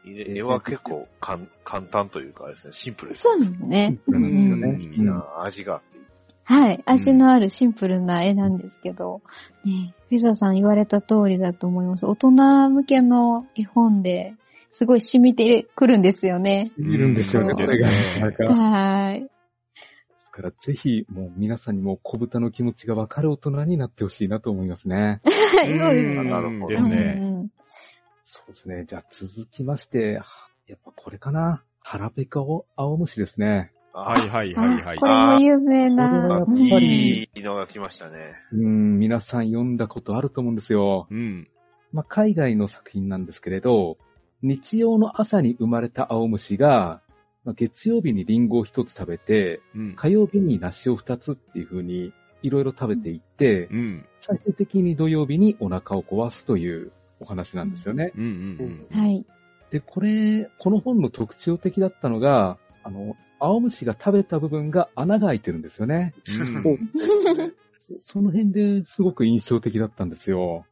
[0.06, 3.22] 絵絵は結構かん簡単というかですね、シンプルです。
[3.22, 3.98] そうですね。
[4.08, 4.78] そうなんですよね。
[5.04, 5.82] な、味があ。
[6.44, 6.82] はい。
[6.86, 9.22] 味のあるシンプルな絵なんですけど、
[9.64, 12.06] ね、フェザーさん言われた通りだと思います。
[12.06, 14.34] 大人向けの絵本で、
[14.72, 16.70] すごい染みてくるんですよね。
[16.78, 18.54] いるんですよね、うんこれが。
[18.54, 19.20] はい。
[19.22, 19.28] で
[20.18, 25.20] すからぜひ、もう皆さんにも小豚の気持ちがわかる大人になってほしいなと思いますね。
[25.24, 26.24] はい、そうですね。
[26.24, 27.31] なるほどですね。
[28.24, 28.84] そうですね。
[28.86, 30.24] じゃあ続きまして、は
[30.66, 31.64] やっぱこれかな。
[31.80, 33.72] 腹ペカを青虫ですね。
[33.92, 35.06] はいはいはいはいあこ。
[35.06, 36.04] れも有名これな。
[36.28, 38.34] はやっうんぱりいいのが来ましたね。
[38.52, 41.08] うん、皆さん読んだことあると思うんですよ。
[41.10, 41.48] うん。
[41.92, 43.98] まあ、海外の作品なんですけれど、
[44.42, 47.02] 日曜の朝に生まれた青虫が、
[47.44, 49.94] まあ、月曜日にリンゴを一つ食べて、うん。
[49.96, 54.06] 火曜日に梨を二つっていう風にいろいろ食べていって、うん。
[54.20, 58.12] 最終的に土曜日にお腹を壊すというお話なんですよね。
[58.90, 59.24] はい。
[59.70, 66.14] で、これ、この本の特徴的だったのが、あの、青虫が食べた部分が穴が開いてるんですよね。
[66.64, 66.82] うん
[68.00, 70.64] その辺ですごく印象的だったんですよ。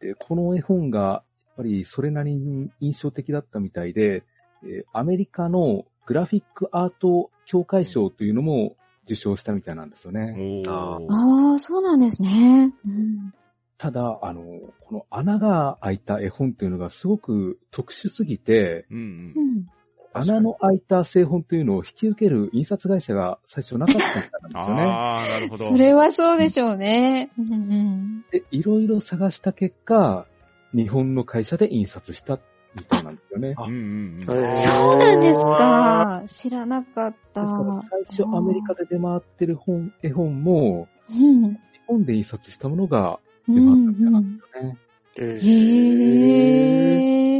[0.00, 1.22] で、この絵本が、や
[1.54, 4.24] っぱりそれなりに印象的だったみたいで、
[4.62, 10.34] えーアメリカのグラフィックアート協会賞というのも受賞したみたいなんですよね。
[10.68, 12.72] ああ、そうなんですね。
[12.86, 13.32] うん
[13.80, 14.42] ただ、あの、
[14.80, 19.02] この穴が開いた絵本というのがすごく特殊すぎて、うんうん
[19.36, 19.66] うん
[20.12, 24.82] 穴の開いた製本というのを引き受ける印刷会社が最初なかったみたいなんですよね。
[24.82, 25.68] ああ、なるほど。
[25.68, 27.30] それはそうでしょうね。
[28.32, 30.26] で、いろいろ探した結果、
[30.74, 32.40] 日本の会社で印刷した
[32.74, 33.54] みたいなんですよね。
[33.56, 33.76] うんうんう
[34.16, 34.22] ん。
[34.22, 36.22] えーそうなんですか。
[36.26, 37.42] 知らなかった。
[37.42, 41.52] ですから最初アメリカで出回ってる本、絵本も、うん。
[41.52, 44.78] 日本で印刷したものがったみたいなんんですよね。
[45.16, 45.46] えへ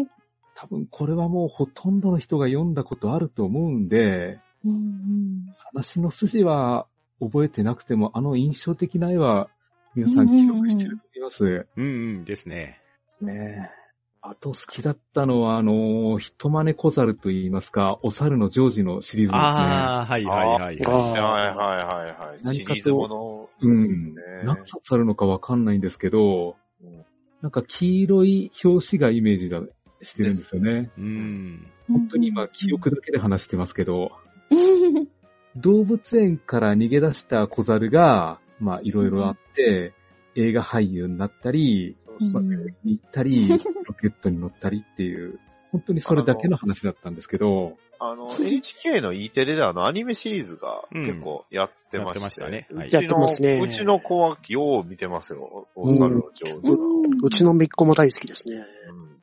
[0.02, 0.06] ー。
[0.54, 6.86] 多分これはもうほとんどの人が読んだことあると思うんで、うんうん話の筋は
[7.20, 9.48] 覚えてなくても、あの印象的な絵は
[9.94, 11.66] 皆さん記憶してると思います。
[11.76, 11.88] うんう
[12.20, 12.80] んですね。
[13.20, 13.79] ねえ。
[14.22, 19.40] あと好きだったのは、あの、人真似小猿と言いますか、お猿のジョージのシリーズですね。
[19.40, 20.76] ああ、はいはいはいあはい。
[20.76, 22.38] はいはいはいはい。
[22.42, 24.14] 何かとシリーズものですうん。
[24.14, 24.20] ね。
[24.44, 27.04] 何冊あるのかわかんないんですけど、うん
[27.42, 29.61] なんか黄色い表紙がイメージだ
[30.02, 30.90] してるんですよね。
[30.98, 31.66] うん。
[31.88, 34.12] 本当に今記憶だけで話してますけど、
[35.56, 39.94] 動物園から逃げ出した小猿が、まあいろいろあって、
[40.37, 43.59] 映画俳優になったり、に行ったり、ロ
[43.94, 45.40] ケットに乗ったりっていう、
[45.72, 51.06] 本当にそれだけの話だったんですけど、あの、NHK の E テレであの、アニメシリーズがうん。
[51.06, 52.66] 結構やってまして、やってましたね。
[52.72, 52.88] はい。
[52.88, 53.61] うちのやってますね。
[53.62, 55.68] うちの子はよう見てますよ。
[55.74, 56.70] お猿の上手。
[56.70, 56.74] な。
[57.22, 58.56] うちのめっ子も大好きですね。
[58.56, 59.20] うん。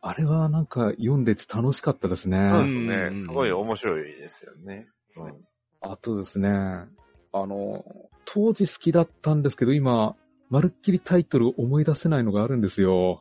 [0.00, 2.44] あれはなんか読んでて楽しかったですね。
[2.50, 2.88] そうですうん。
[2.88, 3.26] ね。
[3.28, 4.88] すごい面白いですよね。
[5.16, 5.34] うん。
[5.80, 7.84] あとですね、あの、
[8.24, 10.16] 当時好きだったんですけど、今、
[10.50, 13.20] まるっきりタイトル思い出せないのがあるんですよ。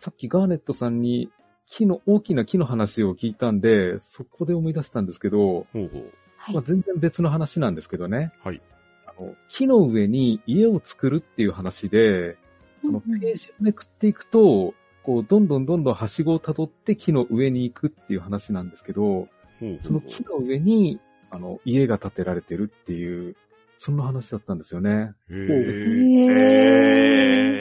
[0.00, 1.30] さっきガーネットさんに
[1.70, 5.42] 木の、大きな木の話を聞いたんで、そこで思い出したんですけど、う。
[5.42, 6.12] ほうほう。
[6.36, 8.32] はいまあ、全然別の話なんですけどね。
[8.42, 8.62] はい。
[9.06, 12.36] あの木の上に家を作るっていう話で、
[12.84, 19.26] あの、ページをめくっていくと、こう、どんどんどんどんはしごを辿って木の上に行くっていう話なんですけど、ほ
[19.62, 23.36] うほうその木の上に、あの、家が建てられてるっていう、
[23.78, 25.12] そんな話だったんですよね。
[25.30, 25.46] へへえ。
[26.08, 26.30] ー。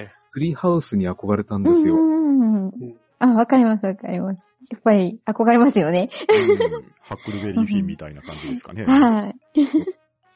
[0.05, 1.95] えツリーハウスに憧れたんですよ。
[1.95, 4.53] うんあ、わかりますわかります。
[4.69, 6.09] やっぱり憧れますよね。
[6.29, 6.57] うん
[7.01, 8.83] ハックルベリーフィンみたいな感じですかね。
[8.85, 9.35] はい。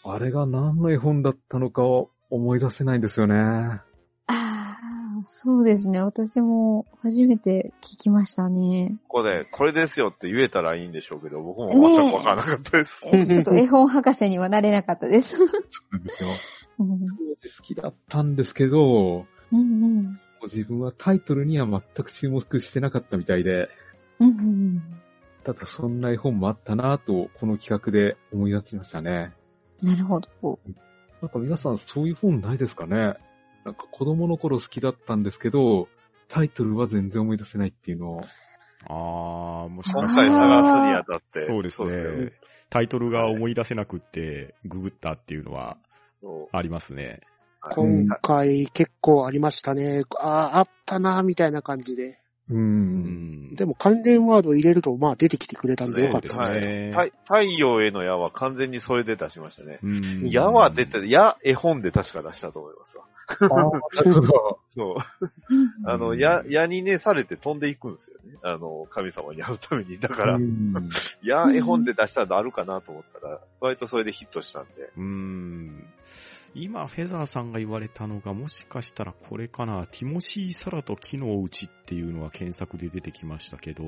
[0.03, 3.81] あれが何の絵本だったのかを思い出せないんですよね。
[5.27, 6.01] そうですね。
[6.01, 8.95] 私も初めて聞きましたね。
[9.07, 13.01] ここで、これですよって言えたらいいんでしょうけど、僕も全くわからなかったです。
[13.05, 15.37] えちょっと絵本博士にはなれなかったです。
[15.37, 15.47] そう
[15.91, 16.29] なんですよ。
[16.79, 23.69] うん好きだったんですけど、うんうん自分はタイトルには全く注目してなかったみたいで、
[24.19, 24.83] うんうん
[25.43, 29.33] ただそんな絵本もあったなぁと、この企画で思い出しましたね。
[29.81, 30.59] なるほど。
[31.21, 33.15] なんか皆さんそういう本ないですかね？
[33.65, 35.87] なんか子供の頃好きだったんですけど、
[36.29, 38.21] タイトルは全然思い出せないっていうのを。
[38.87, 41.41] あー、もし今かした回ら、探すにあたって。
[41.41, 42.33] そうですね。
[42.69, 45.77] タイトルが思い出せなくって、ググったっていうのは
[46.51, 47.21] ありますね。
[47.61, 50.01] 今回結構ありましたね。
[50.19, 52.21] ああ、あったな、みたいな感じで。
[52.49, 52.55] う。
[52.55, 53.55] うんん。
[53.55, 56.91] でも関連ワード入れると、まあ出てきてくれたんでよかったですそうね。
[57.25, 59.79] 太陽への矢は完全にそれで出しましたね。
[59.83, 63.05] うん矢は出て、矢、絵本で確か出したと思いますわ。
[63.39, 64.59] ああ、なるほど。
[64.69, 64.95] そう。
[65.85, 68.37] あの、矢、矢にね、されて飛んでいくんですよね。
[68.43, 69.99] あの、神様に会うために。
[69.99, 70.89] だからう、ん
[71.23, 74.91] 矢、絵本で出したのあるかなと思ったら、割とそれでヒットしたんで。
[74.97, 75.83] うん。
[76.53, 79.87] 今、フェザーさんが言われたのが、もしかしたらこれかな。
[79.87, 83.83] ティモシー・サラと木のうちっていうのは検索で出てきましたけど、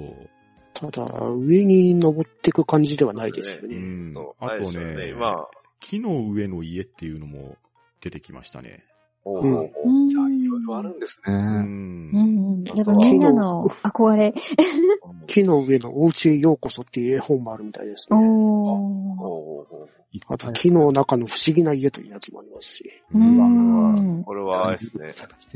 [0.74, 1.04] ただ、
[1.38, 3.76] 上に登っていく感じではないですようね。
[3.78, 4.44] んそう。
[4.44, 5.48] あとれですよね、今、
[5.80, 7.58] 木の上の家っていうのも
[8.02, 8.86] 出てきましたね。
[9.26, 11.36] うんおうおうおううんじゃあ、いろいろあるんですうね。
[11.36, 12.64] うんん。
[12.66, 14.34] やっぱみ木のんなの憧れ。
[15.28, 18.18] 木の上のお家へようこそっていう絵本もあるみたいですね。
[18.18, 18.24] おー。
[18.26, 18.30] おう
[19.22, 19.90] おうおう
[20.28, 22.84] あと、木の中の不思議な家というやつもありますし。
[23.14, 24.24] ううんん。
[24.24, 25.14] これは、あれですね。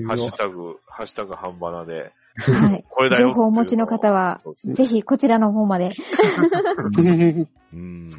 [0.07, 2.85] ハッシよュタグ、ハッシュタグ半ばなで、はい。
[2.89, 5.91] これだよ情報をお持ちの方は、そうですねぜひこちらの方まで。
[7.73, 8.09] うん。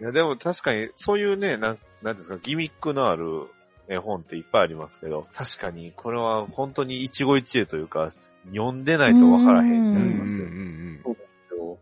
[0.00, 3.48] いや、でも確かに、そういうね、なん、なんですか、ギミックのある
[3.88, 8.12] 絵本っていっぱいありますけど、確かに、これは本当に一期一会というか、
[8.52, 11.00] 読んでないとわからへんってなりますよね。
[11.06, 11.16] う。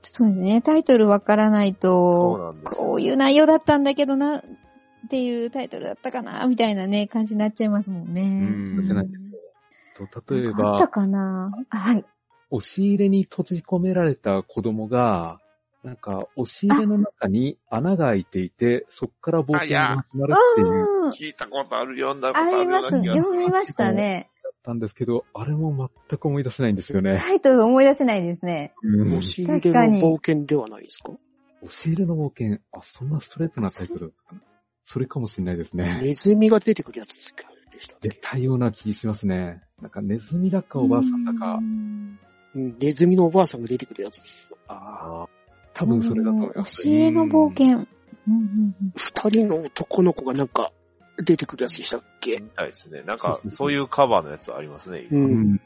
[0.02, 0.62] そうですね。
[0.62, 2.54] タイトルわからないと。
[2.64, 4.42] こういう内容だったんだけどな、っ
[5.10, 8.22] ていうタイトルだったかな、みたいなね、感じになっちゃいますもんね。
[8.22, 9.06] うんじゃない
[9.94, 11.52] と例えばあった、かな？
[11.70, 12.04] あはい。
[12.50, 15.40] 押し入れに閉じ込められた子供が、
[15.82, 21.10] なんか、押し入れの中に穴が開いていて、そこから冒険が始まるっていううん。
[21.10, 22.88] 聞いたことある、読んだことあります。
[22.90, 24.30] 読みましたね。
[24.44, 27.18] だったんですけど、あれも全く思い出せないんですよね。
[27.18, 28.74] タイトル思い出せないですね。
[28.82, 31.12] うん押し入れの冒険ではないですか？
[31.62, 34.40] 押し入れの冒険、あ、そんなストレートなタイトルだったかな。
[34.84, 36.00] それかもしれないですね。
[36.00, 37.42] ネズミが出てくるやつですか
[37.72, 38.18] でしたっ出け？
[38.22, 39.62] たような気しますね。
[39.80, 42.18] なんかネズミだかおばあさんだかう、ん
[42.54, 44.54] うんネズミのおばあさんが出てくるやつです。
[44.68, 45.28] ああ、
[45.74, 46.80] 多分それだと思います。
[46.80, 47.66] 押し入れの冒険。
[47.66, 50.70] うんうんうん二人の男の子がなんか
[51.24, 52.36] 出てくるやつでしたっけ？
[52.38, 53.02] みたいですね。
[53.02, 55.08] なんかそういうカバーのやつありますね。
[55.10, 55.16] う。
[55.16, 55.60] うんん。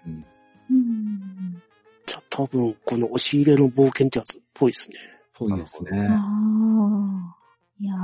[0.71, 1.63] うん
[2.07, 4.97] じゃあ多分この押し入れの冒険ってやつっぽいですね。
[5.37, 6.09] そうですあね。
[6.11, 7.37] あ。
[7.79, 7.95] いや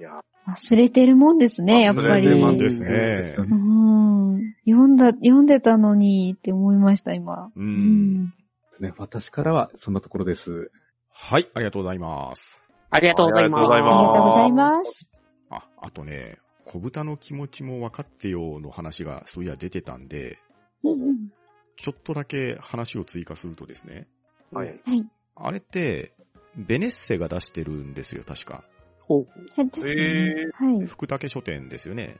[0.00, 2.28] いや、ー忘れてるもんですね、やっぱ忘れり。
[2.28, 3.34] てますですね。
[3.38, 4.54] うん。
[4.66, 7.46] 読んだ、読んでたのにって思いました、今。
[7.46, 7.52] う。。
[7.54, 8.34] うん
[8.80, 10.72] ね私からはそんなところです。
[11.16, 12.62] はい、ありがとうございます。
[12.90, 13.70] ありがとうございます。
[13.70, 15.10] ありがとうございますありがとうございます。
[15.50, 20.38] あ、あとね、小豚の気持ちも分かってよの話がそういや出てたんで、
[20.82, 21.32] うんうん
[21.76, 24.06] ちょっとだけ話を追加するとですね、
[24.52, 24.68] はい。
[24.84, 25.06] はい。
[25.34, 26.14] あれって、
[26.56, 28.64] ベネッセが出してるんですよ、確か。
[29.08, 29.26] おう
[29.72, 30.46] ですね。
[30.54, 30.86] はい。
[30.86, 32.16] 福武書店ですよね。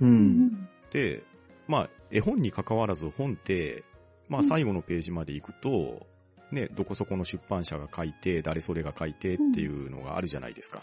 [0.00, 0.04] う。
[0.04, 1.24] うんんで、
[1.66, 3.84] まあ、絵本に関わらず本って、
[4.28, 6.06] まあ、最後のページまで行くと、
[6.50, 10.82] ね、どこそこの出版社が書いて、誰それが書いてっていうのがあるじゃないですか。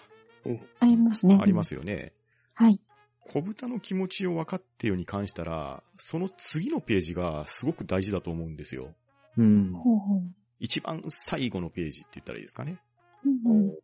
[0.80, 1.38] ありますね。
[1.42, 2.14] ありますよね。
[2.54, 2.80] はい。
[3.22, 8.94] 小豚の気持ちを分かってよに関したら、その次のページがすごく大事だと思うんですよ。
[9.38, 9.74] うん。
[9.74, 10.22] ほうほう。
[10.60, 12.80] 一番最後のページって言ったらいいですかね。
[13.26, 13.76] うんうん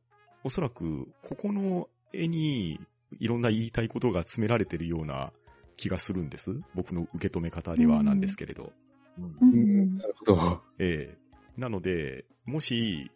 [0.44, 2.80] おそらく、ここの絵に
[3.20, 5.32] いろんな言いたいことが詰められてるような
[5.78, 6.60] 気がするんです。
[6.74, 8.74] 僕の受け止め方ではなんですけれど。
[9.20, 9.98] ううんん。
[9.98, 10.62] なるほど。
[10.80, 11.21] ええ
[11.58, 13.12] なので、もし、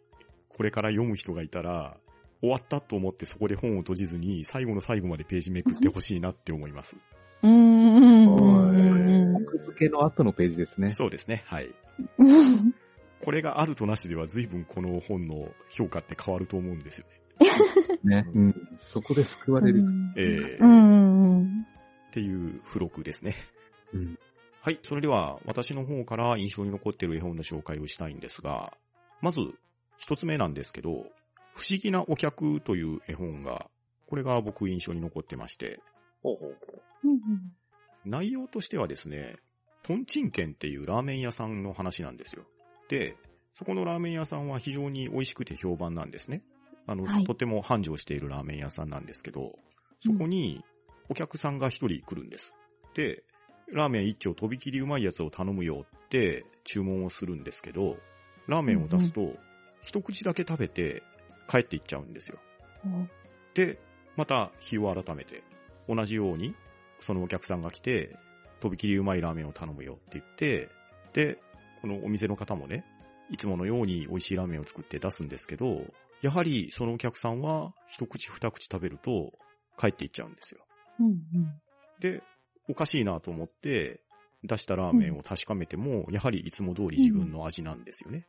[0.48, 1.96] これから読む人がいたら、
[2.40, 6.96] 終わったと思ってそこで本を閉じずに、最後の最後までページめくってほしいなって思います。
[7.42, 10.90] うんうんうんうん奥付けの後のページですね。
[10.90, 11.44] そうですね。
[11.46, 11.74] はい。
[12.18, 12.74] うん。
[13.22, 17.06] これがあるとなしでは随分この本の評価って変わると思うんですよ
[18.04, 18.22] ね。
[18.22, 18.30] ね。
[18.34, 18.68] うん。
[18.80, 19.84] そこで救われる。
[20.16, 21.66] ええうんうんうん。
[22.08, 23.34] っていう付録ですね。
[23.92, 24.18] うん。
[24.66, 24.80] はい。
[24.82, 28.72] それでは、私の方から印象に残っている絵本の紹介をしたいんですが、
[29.22, 29.38] まず、
[29.96, 30.90] 一つ目なんですけど、
[31.54, 33.68] 不思議なお客という絵本が、
[34.08, 35.78] これが僕印象に残ってまして、
[36.20, 36.56] ほうほう
[37.04, 37.52] うんうん
[38.04, 39.36] 内容としてはですね、
[39.84, 42.42] トンチンケンっていうラーメン屋さんの話なんですよ。
[42.88, 43.16] で、
[43.54, 46.42] そこのラーメン屋さんは非常に美味しくて評判なんですね。
[46.88, 49.56] あの、はいとても繁盛しているラーメン屋さんなんですけど、
[50.00, 50.64] そこに
[51.08, 52.52] お客さんが一人来るんです。
[52.94, 53.22] で、
[53.72, 57.96] ラーメン一丁とびきりうまいやつを頼むよって注文をするんですけど、
[58.46, 59.34] ラーメンを出すと、
[59.80, 61.02] 一口だけ食べて
[61.48, 62.38] 帰っていっちゃうんですよ。
[62.84, 63.10] うん
[63.54, 63.78] で、
[64.16, 65.42] また日を改めて、
[65.88, 66.54] 同じように、
[67.00, 68.14] そのお客さんが来て、
[68.60, 70.68] とびきりうまいラーメンを頼むよって言って、
[71.14, 71.38] で、
[71.80, 72.84] このお店の方もね、
[73.30, 75.86] いつものように美味しいラーメンを作って出すんですけど、
[76.20, 79.32] やはりそのお客さんは一口二口食べると
[79.78, 80.60] 帰っていっちゃうんですよ。
[81.00, 81.20] うんうん。
[82.00, 82.22] で、
[82.68, 84.00] おかしいなと思って
[84.44, 88.26] 出したラーメンを確かめても、やはりいつも通り自分の味なんですよね。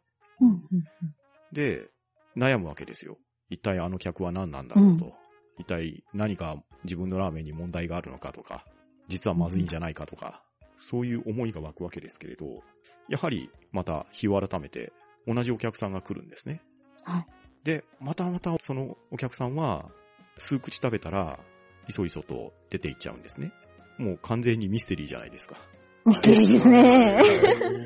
[1.51, 1.89] で、
[2.35, 3.17] 悩むわけですよ。
[3.49, 5.13] 一体あの客は何なんだろうと。
[5.57, 8.65] 一体何か自分のラーメンに問題があるのかとか、
[9.07, 10.43] 実はまずいんじゃないかとか、
[10.77, 12.45] そういう思いが湧くわけですけれど、
[13.09, 14.93] やはりまた日を改めて
[15.25, 16.61] 同じお客さんが来るんですね。
[17.03, 17.27] はい。
[17.63, 19.89] で、またまたそのお客さんは
[20.38, 21.39] 数口食べたら、
[21.88, 23.51] いそいそと出ていっちゃうんですね。
[23.98, 25.58] もう完全にミステリーじゃないですか。
[26.06, 27.22] ミステリーですね。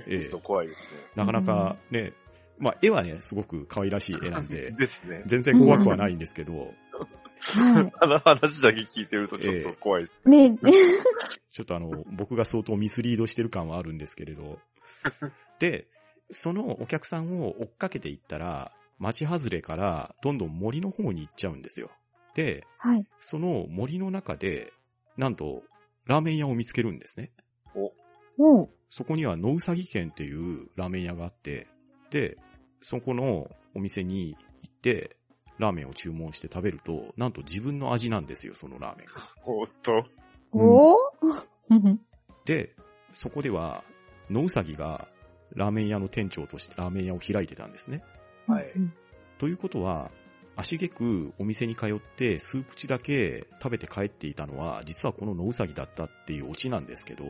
[0.08, 0.80] ええちょっと怖いです
[1.16, 2.14] なかなかね、
[2.60, 4.76] まあ絵はね、すごすごいらしい絵なんでね。
[4.80, 5.24] ですね。
[5.26, 10.14] 全然怖くはないんですけど、はあの話だけ聞いてるとちょっと怖いです。
[10.28, 10.30] い。
[10.30, 10.58] ね、
[11.52, 14.60] ちょっとあの、僕が相当ミスリードしてる感はあるんですけれど。
[15.60, 15.88] で、
[16.30, 21.90] そのお客さんを追っかけていったら、街外れからどんどん森の方に行っちゃうんですよ。
[22.36, 23.06] で、はい。
[23.20, 24.72] その森の中で、
[25.18, 25.64] なんと、
[26.06, 27.32] ラーメン屋を見つけるんですね。
[27.76, 28.70] おう。
[28.90, 31.68] そこには野うさぎ県っていうラーメン屋があって、
[32.10, 32.38] で、
[32.82, 35.16] そこのお店に行って、
[35.58, 39.14] ラーメンを注文して食べると、なんと自分の味なんですよ、そのラーメンが。
[39.46, 40.04] おっと。
[40.52, 41.98] おー
[42.46, 42.76] で、
[43.14, 43.84] そこでは、
[44.30, 45.08] 野うさぎが
[45.54, 48.04] ラーメン屋の店長としてラーメン屋を開いてたんですね。
[48.48, 48.94] はいうん
[49.38, 50.12] ということは、
[50.62, 57.26] 足げくお店に通って数口だけ食べて帰っていたのは、実はこの野うさぎだったっていうオチなんですけど、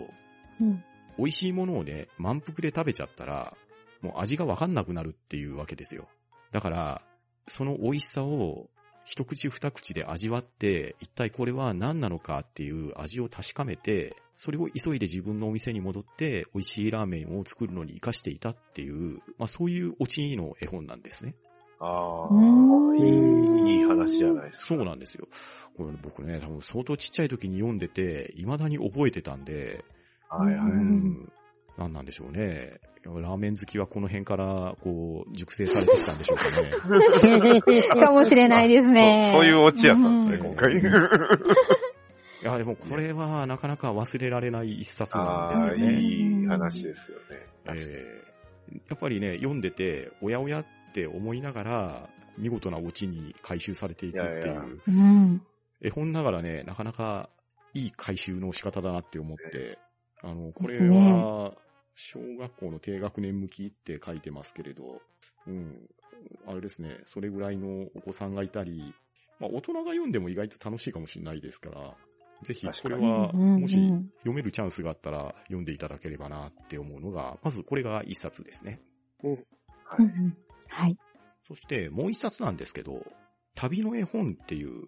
[0.59, 0.83] うん
[1.17, 3.55] 美味しいものをね、満腹で食べちゃったら、
[4.01, 6.07] もう味がわかんなくなるっていうわけですよ。
[6.51, 7.01] だから、
[7.47, 8.69] その美味しさを
[9.03, 21.35] 一口二口で味わって、一体これは何なのかっていう味を確かめて、それを急いで自分のお店に戻って、美味しいラーメンを作るのに活かしていたっていう、まあそういうオチの絵本なんですね。
[21.83, 24.75] ああ、いい、いい話じゃないですか。
[24.75, 25.27] そうなんですよ。
[25.75, 29.83] これ僕ね、多分相当ちっちゃい時に読んでて、未だに覚えてたんで、
[30.29, 30.71] はいはうい。
[30.71, 31.31] ん。
[31.77, 32.79] なんなんでしょうね。
[33.03, 37.61] ラーメン好きはこの辺から、こう、熟成されてきたんでしょうかね。
[37.99, 39.31] かもしれないですね。
[39.31, 40.73] そうそういうオチやったんですね、うん今回。
[40.77, 45.99] いや、でもこれはなかなか忘れられない一冊なんですよね。
[46.01, 47.47] いい話ですよね。
[47.65, 48.30] 確かにえー
[48.89, 54.63] やっぱりね、読んでて、おやおやって思いながら、見事なオチに回収されていくっていう、いやいや。
[54.87, 55.41] うん。
[55.81, 57.29] 絵本ながらね、なかなか
[57.73, 59.77] いい回収の仕方だなって思って、
[60.21, 61.53] あの、これは、
[61.95, 65.01] 小学校の低学年向きって書いてますけれど、
[65.47, 65.89] うん、
[66.47, 68.93] あれですね、それぐらいのお子さんがいたり、
[69.39, 71.95] まあ大人が読んでも意外と楽しいかもしれないですから、
[72.43, 78.79] ぜひこれは、うんもしうん読めるチャンスがあったら読んでいただければなって思うのが、まずこれが一冊ですね。
[79.23, 80.37] うんうん
[80.67, 80.97] はい。
[81.47, 83.05] そしてもう一冊なんですけど、
[83.55, 84.87] 旅の絵本っていう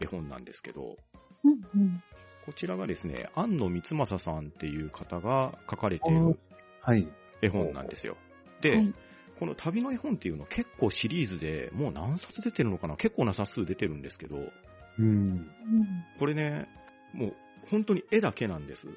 [0.00, 0.96] 絵本なんですけど、
[1.44, 2.02] うんうん
[2.46, 6.38] こちらがですね、安野光正さんっていう方が書かれている
[6.80, 7.08] はい。
[7.40, 8.16] 絵本なんですよ。
[8.60, 8.94] で、はい
[9.36, 12.96] この旅の絵本っていうの結構シリーズでもう何冊出てるのかな？
[12.96, 15.04] 結構な冊数出てるんですけど、うん。
[15.06, 15.48] うん
[16.20, 16.68] これね、
[17.14, 17.34] もう
[17.70, 18.88] 本当に絵だけなんです。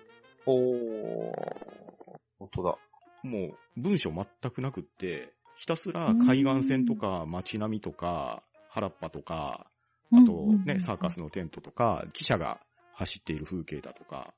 [0.46, 1.32] おー、
[2.40, 2.78] 本当だ。
[3.24, 9.68] もう文章全くなくって、ひたすら海岸線とか街並みとか原っぱとか、
[10.14, 12.60] あとね、サーカスのテントとか、汽車が
[12.94, 14.34] 走っている風景だとか、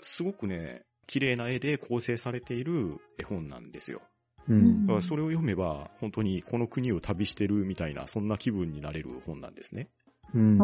[0.00, 4.02] すごくね、綺麗な絵で構成されている絵本なんですよ。
[4.48, 9.88] うんだからそれを読めば、本当にこの国を旅してるみたいな、そんな気分になれる本なんですね。
[10.34, 10.58] うん。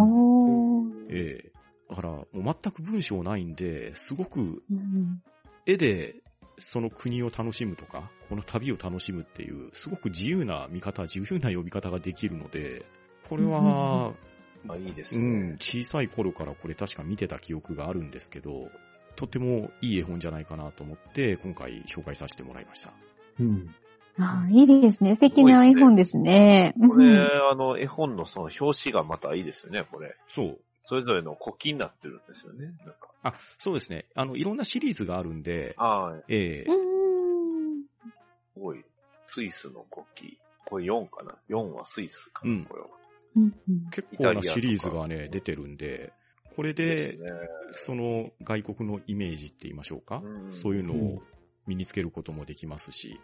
[1.10, 1.55] ええ
[1.90, 5.22] だから、もう全く文章ないんで、すごくうん
[5.66, 6.16] 絵で
[6.58, 12.86] その国を楽しむとか、この旅を楽しむっていう、すごく自由な見方、自由な読み方ができるので、
[13.28, 14.12] これは、
[14.68, 15.56] あ、いいですうん、ね。
[15.60, 18.70] 小さい頃からこれ確か見てた記憶があるんですけど、
[19.16, 22.92] とてもいい絵本じゃないかなと思って、今回紹介させてもらいました。
[23.38, 23.74] うん。
[24.18, 25.14] ああ、いいですね。
[25.14, 26.74] 素敵な絵本ですね。
[26.88, 30.16] これうん、あの、絵本のその表紙がまたいいですよね、これ。
[30.26, 30.58] そう。
[30.88, 32.66] それぞれの国旗になってるんですよね。
[32.66, 33.10] なんか。
[33.24, 34.06] あ、そうですね。
[34.14, 37.82] あの、いろんなシリーズがあるんで、ああ、ええうん
[38.54, 38.84] すごい。
[39.26, 40.40] スイスの国旗。
[40.64, 42.88] これ4かな ?4 はスイスかな、うんこれは。
[43.90, 46.12] 結構なシリーズがね、出てるんで、
[46.54, 47.18] これで。
[47.74, 51.20] その外国のイメージって言いましょうか、うんそういうのを
[51.66, 53.20] 身につけることもできますし、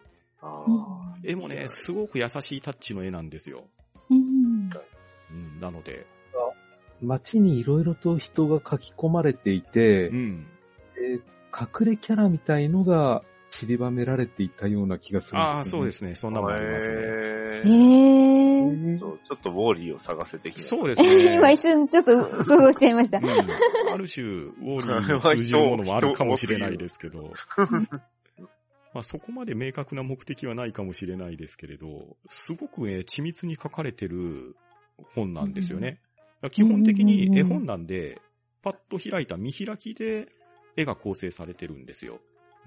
[1.23, 3.69] 絵もね、すごく優しいタッチの絵なんですよ。
[5.61, 6.05] なので、
[7.03, 10.47] 街にいろいろと人が書き込まれていて、うん、
[10.95, 11.19] で
[11.53, 13.23] 隠れキャラみたいのが
[13.53, 15.43] 散りばめられていたような気がするね。
[15.43, 16.15] ああ、そうですね。
[16.15, 16.97] そんなもんありますね。
[16.97, 20.63] へへーちょっとウォーリーを探せ的な。
[20.63, 21.35] そうですね。
[21.35, 23.21] 今一瞬ちょっと想像しちゃいましたう。
[23.21, 27.31] ん、ある種、ウォーリーに通じるものもあるかもしれないですけど、
[28.93, 34.55] まあそこまで明確な目的はないかもしれないですけれど、すごくね、緻密に書かれてる
[35.13, 35.99] 本なんですよね。
[36.49, 38.21] 基本的に絵本なんで、
[38.61, 40.29] パッと開いた見開きで
[40.75, 42.19] 絵が構成されてるんですよ。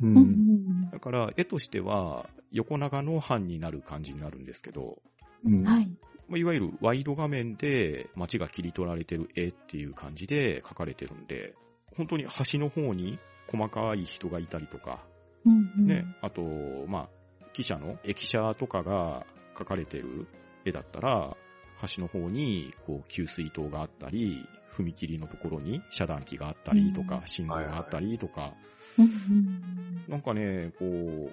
[0.02, 0.06] う。
[0.06, 5.02] うんんだから絵としては横長の版になる感じになるんですけど、
[5.44, 5.64] うん。
[5.64, 5.90] はい。
[6.28, 11.54] まあいわゆるワイド画面で街が切り取られてる絵っていう感じで描かれてるんで、
[11.96, 13.18] 本当に端の方に
[13.48, 15.04] 細かい人がいたりとか、
[15.44, 16.42] うんね、あと、
[16.88, 17.08] まあ、
[17.52, 19.24] 記者の駅舎とかが
[19.56, 20.26] 描かれてる
[20.64, 21.36] 絵だったら、
[21.78, 24.46] 端の方に、こう、給水塔があったり、
[24.76, 28.54] 踏切のところに遮断機があったりとか、うん信号があったりとか、
[28.98, 31.30] うんなんかね、こう、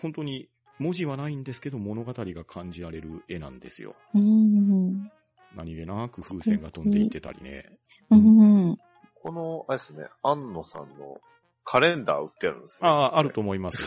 [0.00, 3.94] 本当に文字はないんですけど物語が感じられる絵なんですよ。
[4.14, 5.10] うん
[5.54, 7.64] 何気なく風船が飛んでいってたりね。
[8.10, 8.76] うん
[9.14, 11.20] この、あれですね、安野さんの
[11.64, 12.86] カレンダー売ってあるんですよ。
[12.86, 13.78] ああ、あると思います。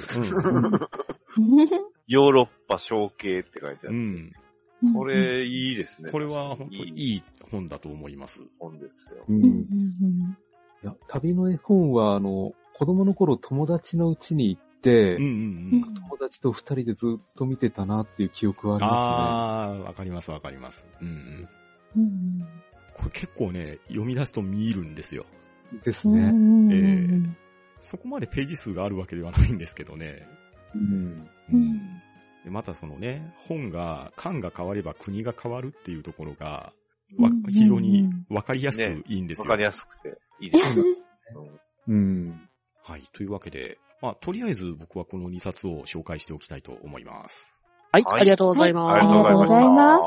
[2.07, 3.95] ヨーロッパ小系って書いてあうん。
[3.95, 4.23] うる。
[4.25, 4.31] ん。
[4.93, 6.11] これ、いいですね。
[6.11, 8.41] これは本当にいいい本だと思います。
[8.59, 9.25] 本ですよ。
[9.27, 10.37] ううんん。
[10.83, 15.29] いや、旅の絵本は、あの、子供の頃友達の家に行って、うんうん
[15.73, 15.93] うん。
[15.93, 20.87] 友達と二人でずっと見てたなっていう記憶はありまああ、わかりますわかります。
[21.01, 21.49] うんうん。
[21.97, 22.47] うん
[22.95, 25.25] これ結構ね、読み出すと見入るんですよ。
[25.69, 25.81] すね。
[25.85, 26.31] ですうね。
[26.31, 27.35] んえ
[27.81, 30.27] そこまでページ数があるわけではないんですけどね。
[30.75, 31.27] うん。
[31.53, 32.08] うんで
[32.45, 36.73] またそのね、本が、漢が変われば国が変わるっていうところが、
[37.17, 39.43] わうん非常にわかりやすくねいいんですよ。
[39.45, 40.83] わかりやすくていいですね。
[41.35, 41.59] うん
[41.89, 42.49] うん。
[42.83, 43.09] はい。
[43.11, 47.51] というわけで、まあ、とりあえず僕はこの2冊を紹介しておきたいと思います。
[47.91, 48.95] はい、はいありがとうございます。
[48.95, 49.31] ありがとうござい。
[49.31, 49.99] ありがとうございま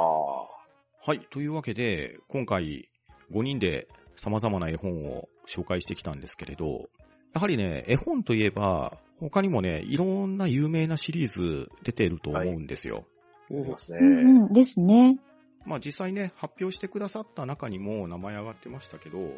[1.04, 1.26] すはい。
[1.30, 2.88] というわけで、今回
[3.32, 6.88] 5人で様々な絵本を紹介してきたんですけれど、
[7.34, 13.04] やはりね、絵本といえば、他にもね、いろんな有名なシリーズ出てると思うんですよ。
[13.50, 13.98] ありますね。
[14.00, 15.18] うんうんですね。
[15.64, 19.28] まあ実際ね、発表してくださった中にも名前上がってましたけど、や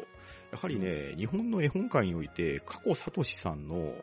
[0.59, 3.93] はりね、日本の絵本界において、過去聡さんの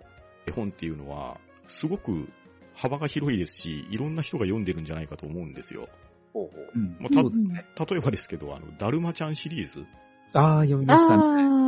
[0.46, 2.28] 絵本っていうのは、すごく
[2.74, 5.88] 幅が広いですし、いろんな人が読んでるんじゃないかと思うんですよ。
[6.32, 7.84] ほうほううんまあ。
[7.84, 9.84] 例えばですけど、あの、だるまちゃんシリーズ。
[10.34, 11.61] ああ、読みましたね。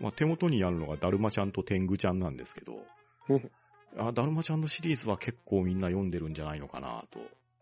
[0.00, 2.84] あまあ、手元にあるのがだるまちゃんと天狗ちゃんなんですけど
[3.28, 3.50] うん、
[3.98, 7.20] あだるまちゃんのシリーズは結構みんな読んでるんじゃないのかなと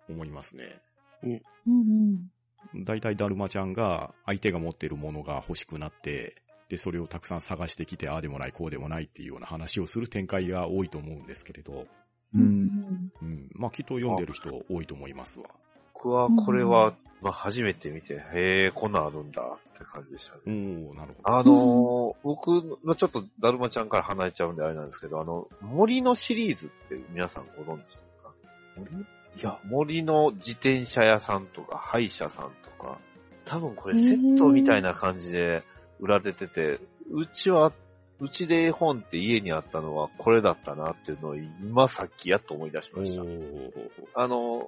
[0.09, 0.81] 思いますね。
[1.23, 1.27] あ。
[1.27, 2.31] うんうん
[2.75, 11.89] だいたいだるまちゃんが相手が持ってるものが欲しくなって、で、それをたくさん探してきて、ああでもない、こうでもないっていうような話をする展開が多いと思うんですけれど、う。
[12.35, 13.49] うんんうん。
[13.55, 15.49] まあ、きっと読んでる人多いと思いますわ。
[16.07, 20.41] 僕はこれは、まあ、初めて見て、へえ、こんなんあるんだって感じでしたね。
[20.47, 21.37] おー、なるほど。
[21.37, 28.33] あのー僕のちょっとだるまちゃんから離れちゃうんであれなんですけど、あの、森のシリーズって皆さんご存知ですか？
[28.77, 28.91] 森？
[29.01, 29.05] い
[29.43, 32.99] や、森の自転車屋さんとか、歯医者さんとか、
[33.45, 35.65] 多分これセットみたいな感じで
[35.99, 36.79] 売られてて、
[37.11, 37.73] うちは、
[38.19, 43.23] うちで絵本って家にあったのはこれだったなっていうのを今さっきやっと思い出しおました。
[43.23, 43.71] ー。
[44.15, 44.67] あの、うん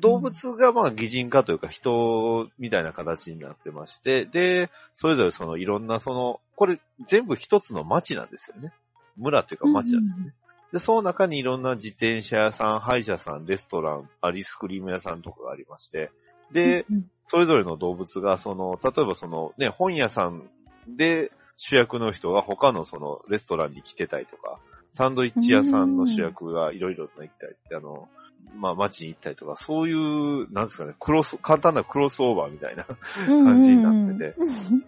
[0.00, 8.72] 動物がまあ擬人化というか人みたいな形になってまして、で、それぞれそのいろんなその、これ全部一つの町なんですよね。
[9.16, 10.34] 村というか町なんですよね。
[10.72, 16.10] で、その中にいろんな自転車屋さん、歯医者さん、レストラン、アイスクリーム屋さんとかがありまして、
[16.52, 20.48] で、うんそれぞれの動物が、その、例えばそのね、本屋さん
[20.96, 24.60] で主役の人が他のそのレストランに来てたりとか、
[24.94, 28.08] サンドイッチ屋さんの主役がいろいろと行ったり、あの、
[28.54, 34.36] まあ街に行ったりとか、そういう、なんですかね、クロス、簡単なクロスオーバーみたいな感じになってて、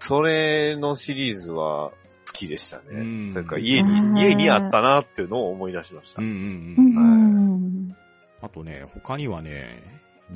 [0.00, 1.90] それのシリーズは
[2.26, 2.84] 好きでしたね。
[2.90, 6.22] うんなんか家に、家にあったなっていうのを思い出しました。
[6.22, 6.94] うんうんううん。
[6.94, 7.96] んうん
[8.40, 9.78] あとね、他にはね、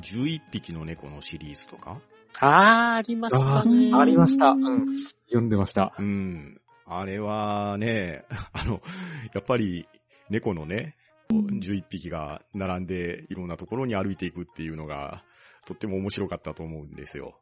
[0.01, 2.01] 11匹の猫のシリーズとか、
[2.39, 3.91] あー、ありましたね。
[3.93, 4.49] ありました。
[4.49, 4.97] うん。
[5.27, 5.93] 読んでました。
[5.97, 6.59] うん。
[6.85, 8.81] あれはね、 あの、
[9.33, 9.87] やっぱり
[10.29, 10.95] 猫のね、
[11.41, 15.23] 11匹が並んでいろんなところに歩いていくっていうのが、
[15.65, 17.39] とっても面白かったと思うんですよ。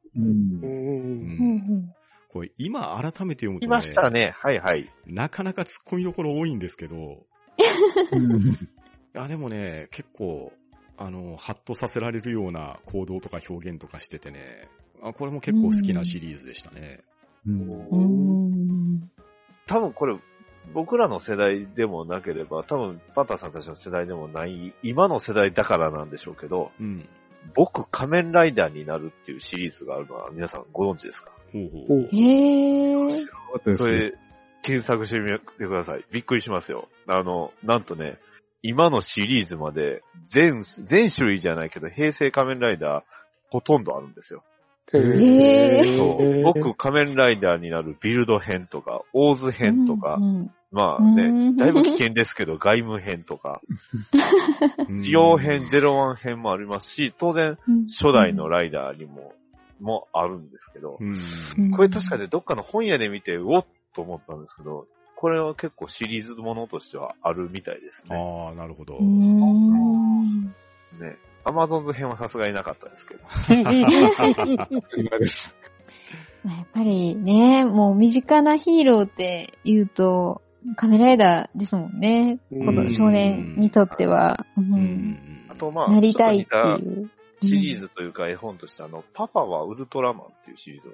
[2.30, 4.34] これ今改めて読むといましたね。
[4.42, 4.89] はいはい。
[5.06, 7.26] なかなか突っ込みどころ多いんですけど、
[8.12, 8.42] うん。
[9.14, 10.54] いやでもね、結構、
[10.98, 14.70] あの、ハッとさせられるような行動とか表現とかしててね、
[15.02, 17.02] あこれも結構好きなシリーズでしたね。
[17.46, 19.12] うん。
[19.66, 20.18] 多分これ、
[20.74, 27.07] 僕らの世代でもなければ、多分パンタンさんたちの世代でもない、今の世代だからなんでしょうけど、うん。
[27.55, 31.32] 僕仮面ライダーになるっていうシリーズがあるのは皆さんご存知ですか？
[31.51, 31.99] ほうほう。
[32.01, 33.76] おうへー。
[33.76, 34.14] それ、
[34.62, 36.05] 検索してみてください。
[36.12, 36.88] びっくりしますよ。
[37.07, 38.20] あの、なんとね、
[38.62, 43.03] 今のシリーズまで、全、全種類じゃないけど、平成仮面ライダー、
[43.49, 44.43] ほとんどあるんですよ。
[44.94, 45.98] へー。
[45.98, 46.44] そう。
[46.44, 51.56] 僕、仮面ライダーになるビルド編とか、オーズ編とか、うんまあうん。
[51.56, 53.62] ね、だいぶ危険ですけど、 外務編とか、
[55.04, 57.88] 使用編、ゼロワン編もありますし、当然、うん。
[57.88, 59.34] 初代のライダーにも、
[59.82, 60.98] もあるんですけど、
[61.76, 68.16] これ確かね、どっかの本屋で見て、うおっと思ったんですけど、これは結構シリーズものとしてはあるみたいですね。
[68.16, 68.98] ああ、なるほど。
[69.00, 71.18] ね。
[71.44, 73.22] アマゾンズ編はさすがになかったですけど。
[76.44, 80.42] やっぱりね、もう身近なヒーローって言うと、
[80.76, 82.39] 仮面ライダーですもんね。
[82.52, 84.46] うんこの少年にとっては。
[84.58, 85.46] ううんん。
[85.50, 87.10] あとまあ、なりたいっていう。
[87.42, 90.92] たシリーズというか絵本としてあの、パパはウルトラマンっていうシリーズを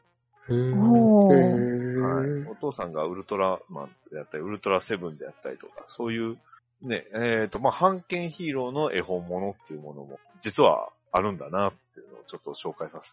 [0.50, 2.50] おはいー。
[2.50, 6.38] お父さんがウルトラマンであったり、ウルトラセブンであったりとか、そういう、
[6.82, 13.12] ね、えっ、と、まあ、反剣ヒーローの絵本ものっていうものも、実はあるんだなっていうのをちょっと紹介させ、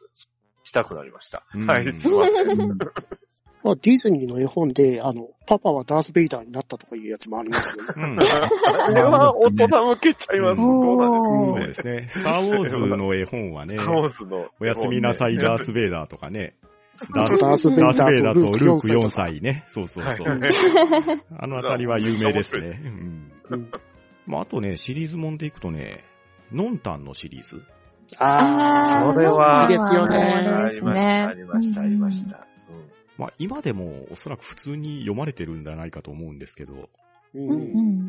[0.64, 1.44] したくなりました。
[1.54, 2.78] うんはい、すいません。
[3.64, 7.92] まあ、ディズニーの絵本で、あの、パパはダース・ベイダーになったとかいうやつもありますよね。
[7.96, 8.20] うん。
[8.20, 10.60] あれは大人向けちゃいます。
[10.60, 12.04] そうですね。
[12.06, 14.48] スター・ウォーズの絵本はねスタ、ーウォーズの。
[14.60, 16.56] おやすみなさい、ダース・ベイダーとかね。
[17.14, 19.64] ダースダース・ベイダダーとルークルーク4 4歳歳ね。
[19.66, 20.28] そうそうそう。
[20.28, 20.40] はい
[21.38, 22.82] あのあたりは有名ですね。
[23.50, 23.70] うん
[24.26, 26.04] まあ、あとね、シリーズもんでいくとね、
[26.55, 27.62] ノンタンのシリーズ？
[28.18, 32.26] ああーそれは、いいですよねありました、ありました、ありまし。
[32.26, 32.46] た。
[32.70, 36.76] うんまあ、今でもおそらく普通に読まれてるんじゃないかと思うんですけど、ー。
[36.76, 36.88] う
[37.34, 37.59] うん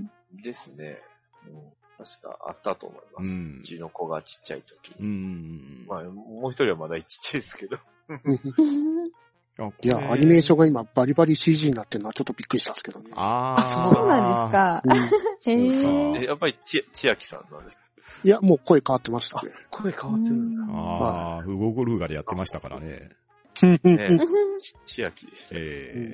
[0.02, 0.10] ん
[0.44, 1.00] ですね。
[1.48, 1.62] うん
[1.98, 3.30] 確かあったと思います。
[3.30, 5.08] ううんちの子がちっちゃい時うに。
[5.08, 5.86] ん。
[5.88, 7.78] まあ、もう一人はまだちっちゃいですけど。
[9.82, 13.12] いや、アニメーションが今バリバリ CG になってるのはちょっとびっくりしたんですけどね。
[13.16, 14.52] ああ、そうなんです。
[14.52, 14.82] か。
[14.84, 15.26] うん
[16.20, 17.78] へえやっぱりち、千秋さんなんです。
[18.24, 19.52] いや、もう声変わってましたね。
[19.72, 20.74] 声変わってるんだ。
[20.74, 23.10] ああ、ウゴゴルーガでやってましたからね。
[23.62, 23.80] ね、
[24.62, 25.56] ち千秋でした。
[25.58, 26.14] ええ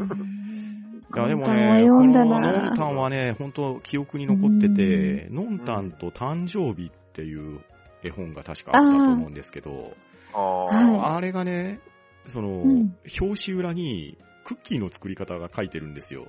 [0.00, 7.60] うんいや、でもね、読んだこのノなンタンはね、本当記憶に残ってて、ノンタンと誕生日っていう
[8.02, 9.96] 絵本が確かあったと思うんですけど、
[10.32, 11.78] ああ、はあれがね、
[12.26, 16.26] その、うん表紙裏にクッキーの作り方が書いてるんですよ。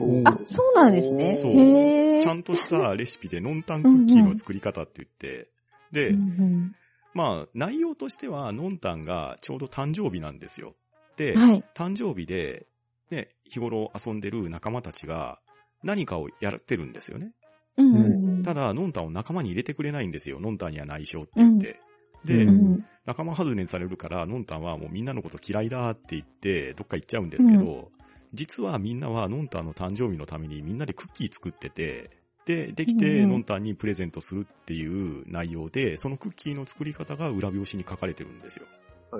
[0.00, 1.38] うんあ、そうなんですね。
[1.40, 5.48] そうちゃんとしたレシピでノンタンクッキーの作り方って言って、
[5.92, 6.76] で、うんうん
[7.14, 10.74] まあ、内容としては、ノンタンがちょうど誕生日なんですよ。
[11.16, 11.64] で、はい。
[11.74, 12.66] 誕生日で、
[13.10, 15.38] ね、日頃遊んでる仲間たちが
[15.84, 17.32] 何かをやってるんですよね。
[17.76, 20.38] うんうんただ、ノンタンを仲間に入れてくれないんですよ。
[20.40, 21.80] ノンタンには内緒って言って。
[22.24, 27.90] で、うんうん仲間外れにされるから、ノンタンはもうみんなのこと嫌いだって言って、どっか行っちゃうんですけど、
[28.34, 32.10] 実はみんなはノンタンの誕生日のためにみんなでクッキー作ってて、
[32.46, 38.66] で、できてノンタンにプレゼントするっていう内容で、そのクッキーの作り方が裏表紙に書かれてるんですよ。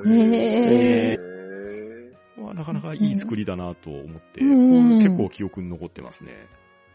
[0.07, 1.35] へー
[2.37, 6.33] まあ、なかなかいい作りだなと思って、うん結構記憶に残ってますね。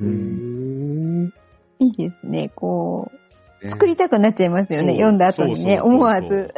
[0.01, 1.33] うーん。
[1.79, 2.51] いいですね。
[2.53, 3.09] こ
[3.61, 4.93] う、ね作りたくなっちゃいますよね。
[4.93, 6.53] 読んだ後にね、そうそうそうそう思わず。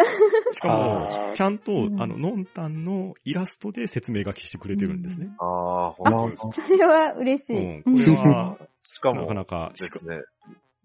[0.52, 5.30] しかもちゃんと、うんあの、ノンタンのイラストで説明書きしてくれてるんですね。
[5.40, 6.62] ああ、ほんとです。
[6.68, 7.58] それは嬉しい。
[7.58, 10.22] うん、これは、しかも、なかなか、ですね。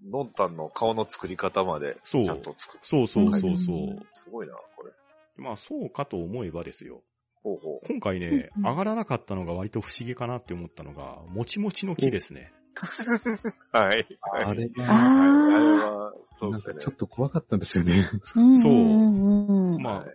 [0.09, 3.77] ノンタンの顔の作り方まで、ちそうゃんと作っそうそうそうそう。
[3.77, 4.93] うんすごいな、これ。
[5.37, 7.03] まあ、そうかと思えばですよ。
[7.43, 7.87] ほうほう。
[7.87, 12.53] 今回ね、うん上がらなかったのが割と不思議かなって思ったのが、もちもちの木ですね。
[13.73, 14.07] はい。
[14.45, 16.77] あれあは、はいあれあは、そうですね。
[16.79, 18.09] ちょっと怖かったんですよね。
[18.35, 18.55] ー。
[18.55, 18.77] そうん
[19.15, 20.09] んうんまあはい、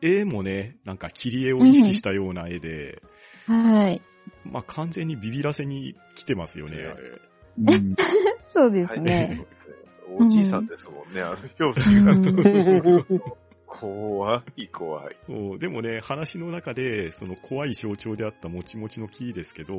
[0.00, 3.02] 絵もね、なんか切り絵を意識したような絵で、
[3.46, 4.02] はい。
[4.44, 7.20] まあ完全にビビらせに来てますよね、あれ。
[7.58, 7.96] う ん
[8.42, 9.46] そうですはいね。
[10.18, 12.12] おじいさんですもんね、あの表紙が。
[12.12, 13.22] うん
[13.66, 15.16] 怖い、怖い。
[15.26, 19.76] そうでもね、話の中で、その怖い象徴であったもちもちの木ですけど、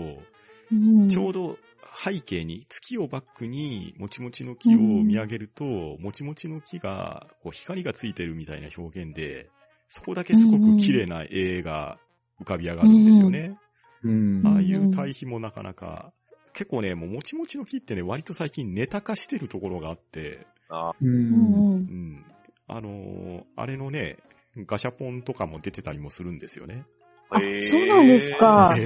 [0.71, 1.57] うんちょうど
[2.03, 9.49] 背景に、月をバックにもちもちの木を見上げると、もちもちの木がこう光がついてるみたいな表現で、
[9.87, 11.97] そこだけすごく綺麗な絵が
[12.39, 13.57] 浮かび上がるんですよね。
[14.03, 16.13] うんああいう対比もなかなか、
[16.53, 22.25] 結構ね、もうもちもちの木ってね、割と最近ネタ化してるところがあって、あううんんうん。
[22.67, 24.17] あのーあれのね、
[24.55, 26.85] ガシャポンとかも出てたりもするんですよね。
[27.29, 28.75] あ、そうなんですか。
[28.77, 28.85] へへ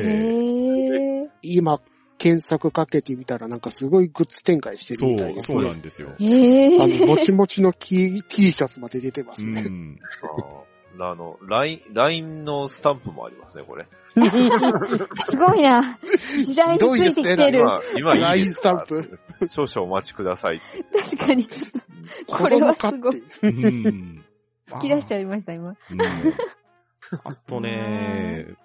[0.58, 0.61] ー。
[1.42, 1.80] 今、
[2.18, 6.14] 検索かけてみたらなんかすごいグッズ展開してそう、るみたいですそうなんですよ。
[6.20, 6.80] へえ。
[6.80, 9.64] あの、もちもちの T, T シャツまで出てますね。
[9.66, 10.00] うん。
[11.00, 13.88] あの、LINE、LINE のスタンプもありますね、これ。
[14.14, 15.98] すごいな。
[16.46, 17.60] 時代についてきてる。
[17.60, 19.20] 今、今いい LINE スタンプ。
[19.48, 20.62] 少々お待ちください。
[20.94, 21.48] 確かに。
[22.28, 23.22] これはすごい。
[23.22, 24.26] 子供かっていううん。
[24.68, 25.70] 吹き出しちゃいました、今。
[25.70, 25.76] うん
[27.24, 28.56] あとね、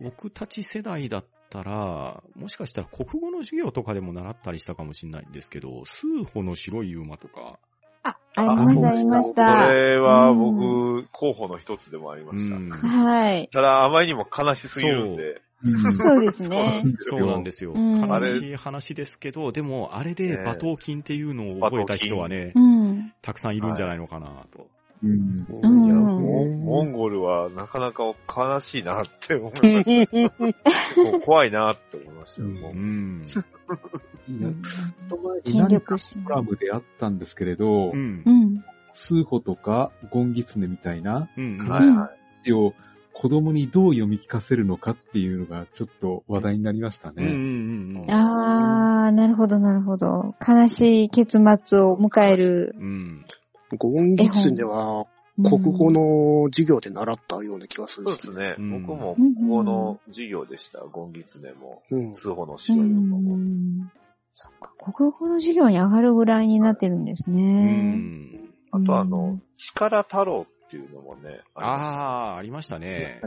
[0.00, 1.24] 僕たち世代だっ
[1.56, 7.58] たら、もしかしたら国語の授業とかでも習ったりしたかもしれないんですけど、数歩の白い馬とか、
[8.02, 9.72] あ、ありました、ありましこた。
[9.72, 12.56] れはう僕、候補の一つでもありまうした。
[12.56, 12.68] ん。
[12.68, 13.48] はい。
[13.52, 15.40] ただ、あまりにも悲しすぎるんで、
[15.98, 16.82] そうですね。
[17.00, 17.72] そうなんですよ。
[17.74, 23.12] うん悲しい話ですけど、でも、あれで馬頭琴っていうのを覚えた人はね、うん。
[23.22, 24.68] たくさんいるんじゃないのかなと。
[25.02, 25.46] うん。
[25.62, 25.94] うんいや
[26.26, 30.12] モンゴルはなかなか悲しいなって思いました。
[30.12, 32.48] 結構怖いなって思いましたよ。
[32.48, 33.26] うんもううん。
[34.28, 34.50] いや
[35.44, 35.96] 権何か。
[36.24, 38.30] コラムであったんですけれどう、んう。
[38.30, 38.64] ん。
[38.92, 41.58] スーホとかゴンギツネみたいなうん。
[41.58, 42.44] はいはい。
[42.46, 42.74] 詩を
[43.12, 47.32] 子供にどう読み聞かせるのかっていうのがちょっと話題になりましたうんうんね。
[47.32, 47.36] う
[48.00, 48.10] んうん。
[48.10, 50.34] あー、なるほど、なるほど。
[50.46, 52.74] 悲しい結末を迎える。
[52.78, 53.24] うん。
[53.78, 55.06] ゴンギツネは
[55.42, 58.56] 国語の授業で習ったような気がするしそうですね。
[58.58, 60.80] うん僕も国語の授業でした。
[60.80, 62.12] ゴンギツネも、うん。
[62.12, 63.36] 通報のう白いのも。
[63.36, 63.90] ん。
[64.32, 67.96] そっか、国語の授業に上がるぐらいになってるんですうね。
[67.96, 68.50] ん。
[68.70, 73.20] あとあの、力太郎っていうのもね、あああ、ありましたね。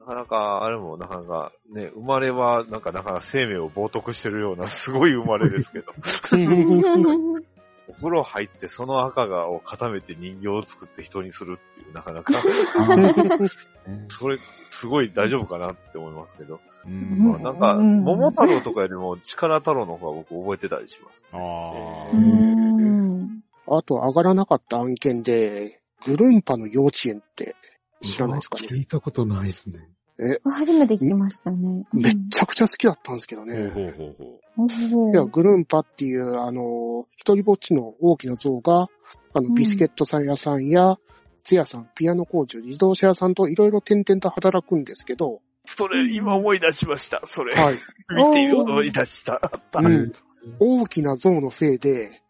[0.00, 5.92] なかなか、あれもなかなか、ね、生まれはなんかなかなか生命を冒涜してるようなすごい生まれですけど、
[7.88, 12.32] お風呂入ってその赤がを固めて人形を作って人にするっていう、なかなか、
[14.08, 14.38] それ、
[14.70, 16.60] すごい大丈夫かなって思いますけど。
[16.86, 21.24] うんまあなんか、うん桃太郎とかよりも力太郎の方が僕覚えてたりします。
[21.32, 22.16] あうあ。
[22.16, 23.42] ん。
[23.66, 27.56] あと上がらなかった案件で、グルンパの幼稚園って
[28.02, 28.68] 知らないですかね？
[28.70, 29.88] 聞いたことないですね。
[30.44, 31.84] 初めて聞きましたね。
[31.92, 33.70] めっちゃくちゃ好きだったんですけどほうね。
[33.70, 34.16] ほうほう
[34.56, 35.08] ほう。
[35.08, 38.88] ゃいや、グルンパっていう、あの、一人ぼっちの大きな像が、
[39.32, 40.96] あの、うんビスケットさん屋さんや、
[41.42, 47.22] ツヤさん、ピアノ工場、自動車屋さんといろいろ点々と働くんですけど、それ、今思い出しました。
[47.24, 47.54] それ。
[47.54, 47.78] はい。
[48.10, 49.40] 見て思い出した。
[49.42, 49.80] あった。
[49.80, 50.12] うん
[50.60, 52.20] 大きな像のせいで、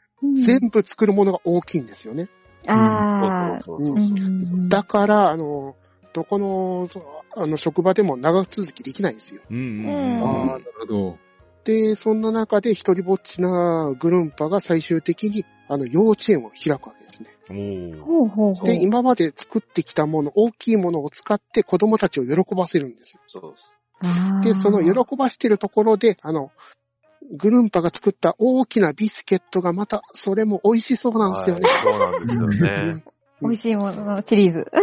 [0.45, 2.29] 全部作るものが大きいんですよね。
[2.65, 3.61] ああ。
[3.67, 5.75] うんだから、あの、
[6.13, 6.89] どこの、
[7.37, 9.43] あの、職場でも長続きできないんですよ。
[9.51, 11.19] うんうんうんああ、なるほど。
[11.65, 17.31] で、そんな中で一人ぼっちなグルンパが最終的に、あの、幼稚園を開くわけですね。
[18.01, 18.67] ほうほうほう。
[18.67, 23.21] で、今まで作ってきたもの、大きいものを使って子供たちを喜ばせるんですよ。
[23.27, 23.75] そうです。
[24.43, 26.53] で、その喜ばしてるところで、あの、
[27.33, 31.67] グルンパが作った大きなビスケットがまた、それも美味しそうなんですよね。
[31.67, 33.03] はいそうなんですよね。
[33.45, 34.67] 美味しいもののシリーズ。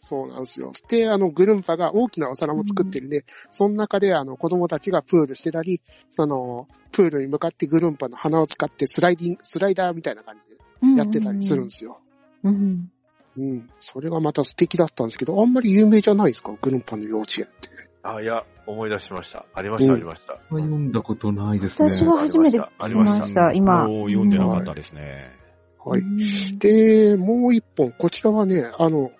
[0.00, 0.72] そうなんですよ。
[0.88, 10.36] で、あの、グルンパが大きなお皿も作ってるんで、その中で、あの、子供たちがプールしてたり、その、プールに向かってグルンパの鼻を使ってスライディング、スライダーみたいな感
[10.82, 12.00] じでやってたりするんですよ。
[12.44, 12.90] うん。
[13.36, 13.70] うん。
[13.78, 17.68] それがまた素敵だったんですけど、あんまり有名じゃないですかグルンパの幼稚園って。
[18.02, 19.44] あ、いや、思い出しました。
[19.54, 20.38] ありました、うんありました。
[20.50, 21.88] 読んだことないですね。
[21.90, 23.86] 私は初めて聞きました、今。
[23.86, 25.37] もう読んでなかったですね。
[25.84, 26.02] はい。
[26.02, 26.58] い。
[26.58, 29.10] で、もう一本、こちらはね、あの、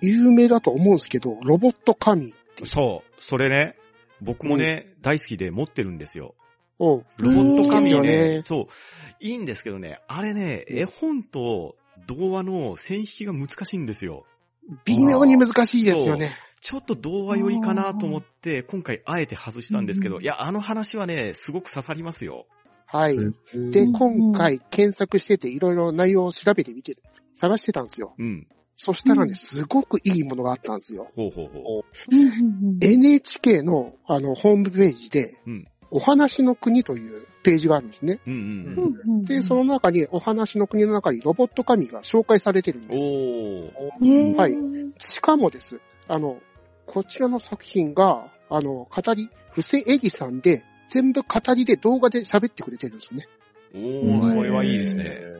[0.00, 2.34] 有名だと思うんですけど、ロボット神。
[2.64, 3.22] そう。
[3.22, 3.76] それね、
[4.20, 6.34] 僕もね、大好きで持ってるんですよ。
[6.78, 6.86] うん。
[7.18, 8.66] ロボット神いいですよね、ねそう。
[9.20, 14.24] いいんですけどね、あれね、絵本と童話の線引きが難しいんですよ。
[14.84, 16.36] 微妙に難しいですよね。
[16.60, 22.46] ちょっと童話寄りかなと思って、今回あえて外したんですけど、うんいや、あの話はね、すごく刺さりますよ。
[22.90, 23.16] はい。
[23.16, 26.96] うんで、うん今回検索してていろいろ内容を調べてみて、
[27.34, 28.14] 探してたんですよ。
[28.18, 28.48] うん。
[28.76, 31.08] そしたらね、うんすごくいいものがあったんですよ。
[31.14, 31.84] ほうほうほう。
[32.80, 38.20] NHK のあの、ホームページで、うんお話の国というページがあるんですね。
[39.24, 43.04] で、その中に、お話の国の中にロボット神が紹介されてるんです。
[43.04, 44.54] おはい
[44.98, 45.80] しかもです。
[46.06, 46.38] あの、
[46.86, 53.28] こちらの作品が、あの、語り、布施エリさんで、全部語りで動画で喋ってくれてるんですね。
[53.74, 55.38] おー、それはいいですね。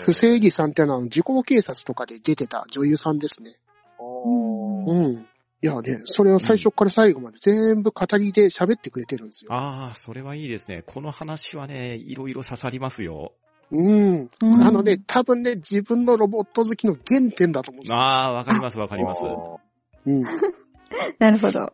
[0.00, 3.58] 布施エリさんってのは、あの時効警察とかで出てた女優さんですね。
[3.98, 5.26] うんうん。
[5.62, 9.52] いやね、それを最初から最後まで全部語りで喋ってくれてるんですよ。
[9.52, 10.82] ああ、それはいいですね。
[10.86, 13.32] この話はね、いろいろ刺さりますよ。
[13.70, 14.28] うん。
[14.42, 17.96] うんあのね、多分ね、自分のロボット好きの原点だと思うんですよ。
[17.96, 19.22] ああ、わかりますわかります。
[20.06, 20.22] うん。
[21.18, 21.72] なるほど。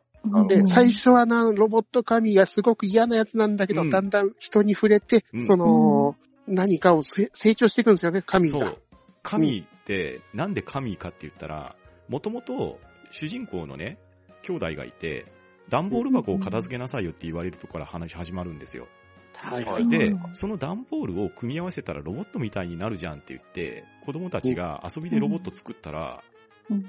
[0.48, 0.68] で、うん。
[0.68, 3.90] 最初はな、ロボット神がすごく嫌なやつなんだけど、うん。
[3.90, 5.42] だんだん人に触れて、うん。
[5.42, 6.16] その、
[6.46, 8.58] 何かをせ成長していくんですよね、神が。
[8.58, 8.78] そう。。
[9.22, 11.76] 神って、なんで神かって言ったら、
[12.08, 12.78] もともと
[13.10, 13.98] 主人公のね、
[14.42, 15.26] 兄弟がいて、
[15.68, 18.88] 段ボール箱を片付けなさいよって言われるところから話始まるんですよ。
[19.34, 19.88] はいはい。
[19.88, 20.34] でう、ん。
[20.34, 26.22] その段ボールを組み合わせたらロボットみたいになるじゃんって言って、子供たちが遊びでロボット作ったら、
[26.70, 26.84] うん。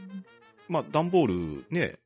[0.68, 1.98] まあ、段ボールね、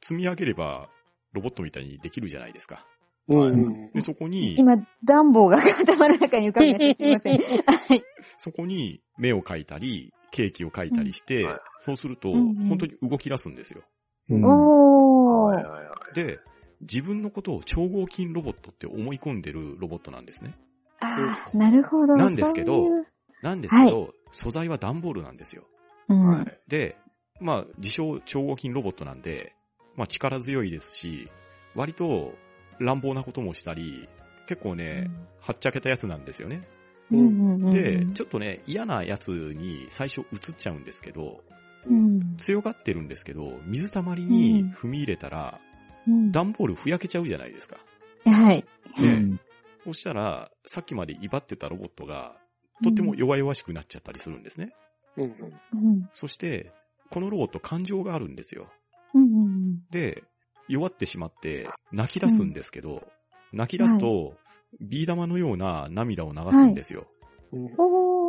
[0.00, 0.88] 積み上げれば
[1.32, 2.86] ロボットみたいにできるじゃないですか。
[3.28, 3.90] うん。
[3.92, 7.04] で、そこに、今、暖房が頭の中に浮かびました。
[7.04, 7.38] すいません。
[7.38, 8.02] はい。
[8.36, 13.82] そこに目を描いたり、ケーキを描いたりして、うんはいそうすると、本当に動き出すんですよ。
[14.30, 15.54] うんおー。
[15.56, 16.14] はいはいはい。
[16.14, 16.38] で、
[16.80, 20.54] 自分のことを超合金ロボットって思い込んでるロボットなんですね。
[21.00, 22.14] ああ、なるほど。
[22.14, 23.06] なんですけどそういう
[23.42, 25.64] なんですけど、素材は段ボールなんですよ。
[26.08, 26.28] うん。
[26.28, 26.96] はいで、
[27.40, 29.56] まあ、自称超合金ロボットなんで、
[29.96, 31.30] まあ力強いですし、
[31.74, 32.34] 割と
[32.78, 34.08] 乱暴なこともしたり、
[34.46, 36.68] 結構ね、はっちゃけたやつなんですよね。
[37.10, 41.42] うんうんうんで、ちょっとね、嫌なやつに最初映っちゃうんですけど、
[41.86, 45.60] うん強がってるんですけど、水たまりに踏み入れたら、
[46.06, 47.78] うん段ボールふやけちゃうじゃないですか。
[48.24, 48.64] はい。
[48.98, 49.38] で、
[49.84, 52.36] そしたら、さっきまで威張ってたロボットが、
[52.82, 54.72] とっても弱々しくなっちゃったりするんですね。
[55.16, 55.24] うん。
[55.24, 56.72] うんそして、
[57.10, 58.68] このロボット感情があるんですよ。
[59.90, 60.24] で、
[60.68, 63.02] 弱ってしまって泣き出すんですけど、
[63.52, 64.34] 泣き出すと、
[64.80, 67.06] ビー玉のような涙を流すんですよ。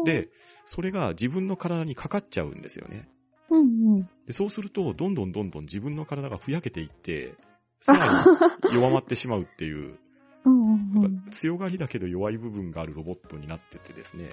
[0.06, 0.30] で、
[0.66, 3.08] それが自分の体にかかっちゃうんですよね。
[3.50, 4.10] うんうん。
[4.26, 7.36] でそうすると、どんどんどんどん自分の体がふやけていって、
[7.80, 8.24] さら
[8.72, 9.98] に弱まってしまうっていう、
[10.46, 14.32] うんうんうんなんか強がりだけど弱い部分があるロボットになっててですね。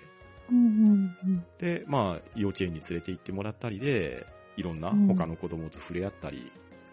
[0.51, 6.51] うんうんで、まあ、幼稚園に連れて行ってもらったりで、いろんなうん他の子供と触れ合ったり、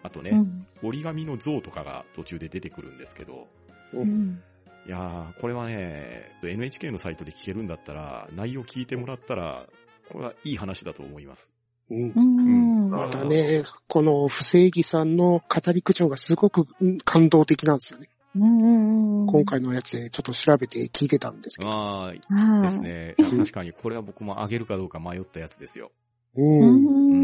[0.07, 3.47] あとね、うん折り紙の像とかが途中で出てくるんですけど、
[3.93, 4.39] うん
[4.85, 9.65] いやー、これはね、NHK のサイトで聞けるんだったら、内容聞いてもらったら、
[10.11, 11.49] これはいい話だと思います。
[11.89, 18.09] うんうんまたね、この不正義さんの語り口調がすごくうん感動的なんですよね。
[18.35, 21.71] うん今回のやつでちょっと調べて聞いてたんですけど。
[21.71, 22.21] ああ、はい
[22.63, 23.15] ですね。
[23.17, 25.91] 確かにこれは僕もあげるかどうか迷ったやつですよ。
[26.35, 27.16] ううん。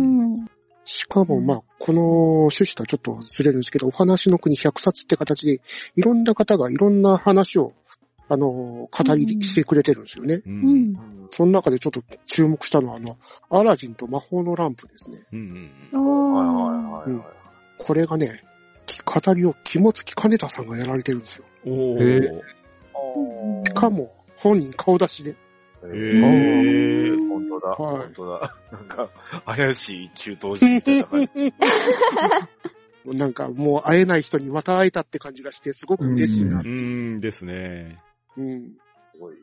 [0.83, 5.61] んしかも、まあ、この趣旨とはちょっとずれるんですけど、お話の国100冊って形で、
[5.95, 7.73] いろんな方がいろんな話を、
[8.29, 10.35] あの、語りしてくれてるんですよね。
[10.35, 10.41] う。
[10.45, 10.97] うんん
[11.29, 13.17] その中でちょっと注目したのは、あの、
[13.49, 15.19] アラジンと魔法のランプですね。
[15.31, 17.25] うんはいーはいはいはい。
[17.77, 18.43] これがね、
[19.05, 21.45] 語りを肝付金田さんがやられてるんですよ。
[21.65, 23.67] おへー。
[23.67, 25.35] しかも、本人顔出しで。
[25.85, 27.02] えへー
[27.63, 28.55] だ、はい本当だ。
[28.71, 29.09] なんか、
[29.45, 31.53] 怪しい中東人みたいな感じ。
[33.17, 36.59] なんかもう会えない人にまた会えたって感じがして、すごく嬉しいな。
[36.59, 37.97] うーんですね。
[38.37, 38.61] うん。
[39.11, 39.35] すごい。
[39.35, 39.41] いっ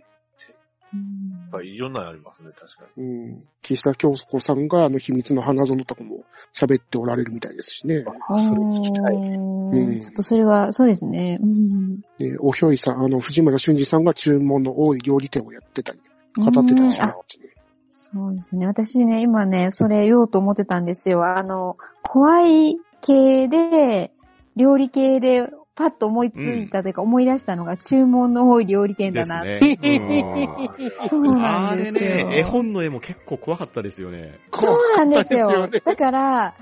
[0.93, 3.05] うんぱいいろんなのありますね、確かに。
[3.05, 3.45] うん。
[3.63, 8.05] 岸田京子さんがあの秘密の花園とかも喋っておられるみたいですしね。
[8.29, 9.15] おそれ聞きたい。
[9.15, 11.39] ーうんちょっとそれは、そうですね。
[11.41, 16.01] うんで、おひょいさん、あの、藤村俊二さんが注文の多い料理店をやってたり、
[16.37, 17.50] 語ってたりしうんあますね。
[17.91, 18.67] そうですね。
[18.67, 21.25] 私ね、今ね、それ言おうと思ってたんですよ。
[21.25, 24.13] あの、怖い系で、
[24.57, 29.43] 料理系で、パッと思いついたというか、思い出したのが注文の多い料理店だな。
[29.43, 29.59] ね。
[29.63, 32.29] うんそうなあれんですよ。
[32.29, 34.39] ね、絵本の絵も結構怖かったですよね。
[34.53, 35.69] そうなんですよ。
[35.69, 36.55] だから、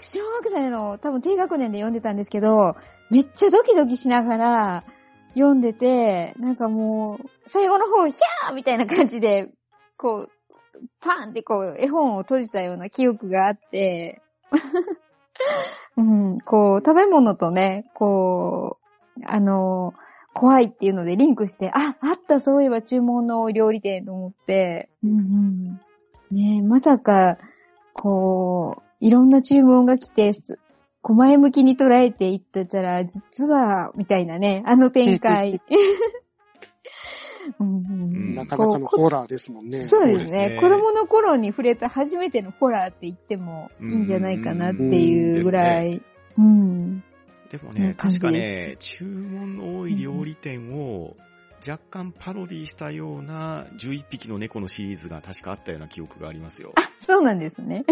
[0.00, 2.74] 小学生の多分低学年で読んでたんですけど、
[3.10, 4.84] めっちゃドキドキしながら
[5.34, 9.48] 読んでて、なんかもう、最後の方、ヒャーみたいな感じで、
[9.96, 10.30] こう、
[11.00, 14.22] パンってこう、絵本を閉じたような記憶があって、
[15.96, 18.78] うん、こう、食べ物とね、こ
[19.18, 19.94] う、あの、
[20.34, 25.80] 怖いっていうのでリンクして、あ、あった、そういえば注文の料理店と思って、うんうん。
[26.30, 27.38] ね、まさか、
[27.94, 30.32] こう、いろんな注文が来て、
[31.00, 35.62] こ前向きに捉えていってたら、実は、みたいなね、あの展開。
[37.58, 39.84] うんうんうんなかなかのホラーですもんね。
[39.84, 40.60] そうですねね。
[40.60, 46.02] 子供の頃に触れた初めてのホラーって言ってもいいんじゃないかなっていうぐらい。
[46.38, 47.02] うん。
[47.50, 51.16] でもね、確かでね、注文の多い料理店を
[51.66, 56.74] 若干パロディしたような11匹の猫のシリーズが確かあったような記憶がありますよ。
[57.06, 57.84] そうなんですね。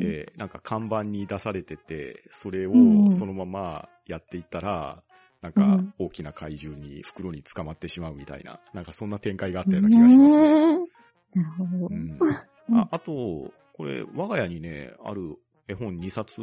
[0.00, 5.02] えーなんか看板に出されてて、それをうんそのままやっていったら、
[5.46, 10.42] なんかうん大きな怪獣に袋に捕まってしまうみたいな、なんかそんな展開があったような気がしますね。
[10.42, 10.86] うん
[11.34, 11.90] なるほどう。
[11.90, 12.18] ん
[12.68, 15.38] うん ああと、これ、我が家にね、ある
[15.68, 16.40] 絵本2冊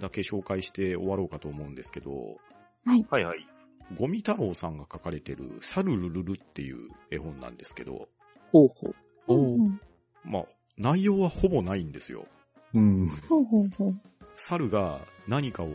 [0.00, 2.38] だけ紹介して終わろうかと思うんですけど、
[2.84, 3.46] はいはい。
[3.98, 8.08] ゴミ太郎さんが書かれてるサルルルルっていう絵本なんですけど、
[8.52, 8.94] ほうほう。
[9.28, 9.80] おうん
[10.24, 10.44] まあ、
[10.78, 12.26] 内容はほぼないんですよ。
[12.72, 13.08] うん。
[13.28, 14.00] ほうほうほう。
[14.36, 15.68] 猿が何かを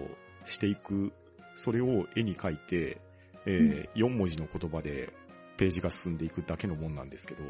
[0.46, 1.14] していく、
[1.56, 3.02] それを絵に描いて、
[3.46, 5.12] えー4文字の言葉で
[5.58, 7.44] ページが進んでいくだけのもんなんですけど、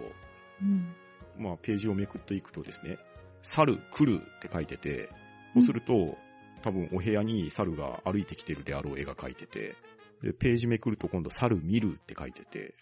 [0.62, 0.96] うん
[1.38, 2.98] まあ、ページをめくっていくとですね、
[3.42, 5.10] 猿来るって書いてて、
[5.54, 6.18] そうすると、
[6.62, 9.76] 多分お部屋に猿が歩いてきてるであろう絵が描いてて、
[10.22, 12.76] で、ページめくると今度猿見るって書いてて、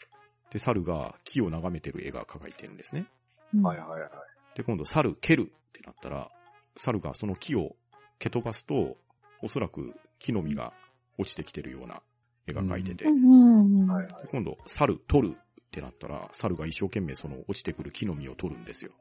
[0.52, 3.06] で、猿が木を眺めてる絵が描いてるんですね。
[3.54, 4.10] うんはいはいはい。
[4.56, 6.30] で、今度猿蹴るってなったら、
[6.76, 7.76] 猿がその木を
[8.18, 8.98] 蹴飛ばすと、
[9.42, 10.74] おそらく木の実が
[11.20, 12.02] 落ちてきてるような
[12.48, 18.92] 絵が描いてて、今度猿取るってなったら、猿が一生懸命その落ちてくる木の実を取るんですよ。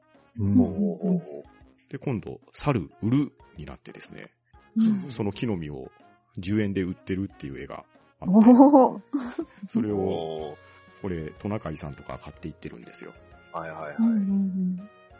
[1.89, 4.31] で、今度、猿売るになってですね、
[4.75, 5.09] うん。
[5.09, 5.89] その木の実を
[6.37, 7.83] 10円で売ってるっていう絵が
[8.19, 9.67] あって。
[9.67, 10.57] それを、お
[11.01, 13.13] これ、トナカイさんとか買っていってるんですよ。
[13.53, 13.93] ーはいはいは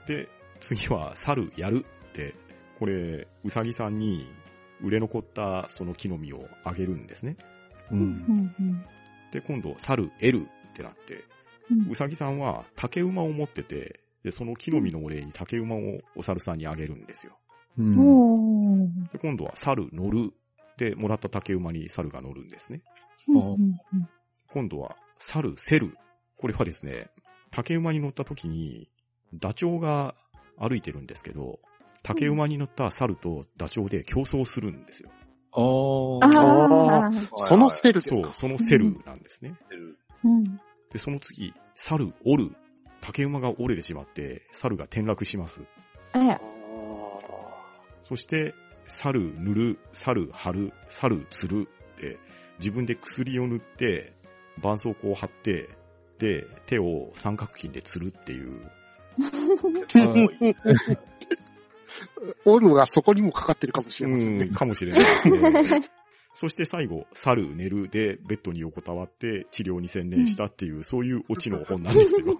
[0.04, 0.08] い。
[0.08, 0.30] で、
[0.60, 2.36] 次は、猿やるって、
[2.78, 4.28] これ、うさぎさんに
[4.82, 7.38] 売れ残ったその木の実をあげるんですね。
[7.91, 7.95] う。
[7.95, 8.84] うん
[9.32, 11.23] で、今度、猿得るってなって、
[11.89, 15.80] うさぎさんは竹馬を持ってて、で、その木の実のお礼に竹馬を
[16.15, 17.38] お猿さんにあげるんですよ。
[17.77, 19.03] うん。
[19.09, 20.34] で、今度は猿乗る。
[20.77, 22.82] で、もらった竹馬に猿が乗るんですね。
[24.51, 25.95] 今度は、猿セル。
[26.38, 27.09] これはですね、
[27.51, 28.89] 竹馬に乗った時に、
[29.34, 30.15] ダチョウが
[30.57, 31.59] 歩いてるんですけど、
[32.10, 35.12] 竹馬に乗った猿とダチョウで競争するんですよ。
[35.51, 38.24] あーああ、そのステルですか？
[38.24, 39.55] そう、そのセルなんですね。
[40.24, 40.43] うん。
[40.91, 42.55] で、その次、猿折る。
[43.01, 45.62] 竹馬が折れてしまって、猿が転落します。
[46.12, 46.41] あら、
[48.01, 48.53] そして、
[48.88, 51.68] 猿塗る、猿貼る、猿釣る
[52.01, 52.18] で、
[52.57, 54.14] 自分で薬を塗って、
[54.57, 55.70] 絆創膏を貼って、
[56.18, 58.70] で、手を三角筋で釣るっていう、
[62.45, 64.45] オルがそこにもかかってるかもしれませんね。
[64.45, 65.89] うん かもしれないですね。
[66.33, 72.37] そして最後、猿寝るで、ベッドに横たわって治療に専念したっていう、そういうオチの本なんですよ。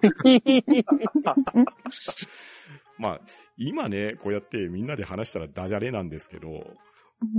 [2.98, 3.20] まあ、
[3.56, 6.48] 今ね、こうやってみんなで話したらダジャレなんですけど、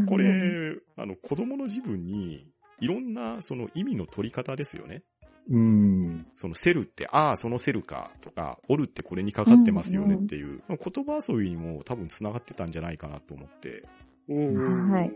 [0.07, 2.47] これ、あの、子供の自分に、
[2.79, 5.03] いろんな、その意味の取り方ですよね。
[5.49, 6.27] うん。
[6.35, 13.83] そのセルって、ああ、そのセルか、とか、オルってこれにかかってますよねっていう、言葉遊びにも多分繋がってたんじゃないかなと思って、
[14.29, 14.91] うん。
[14.91, 15.11] はい。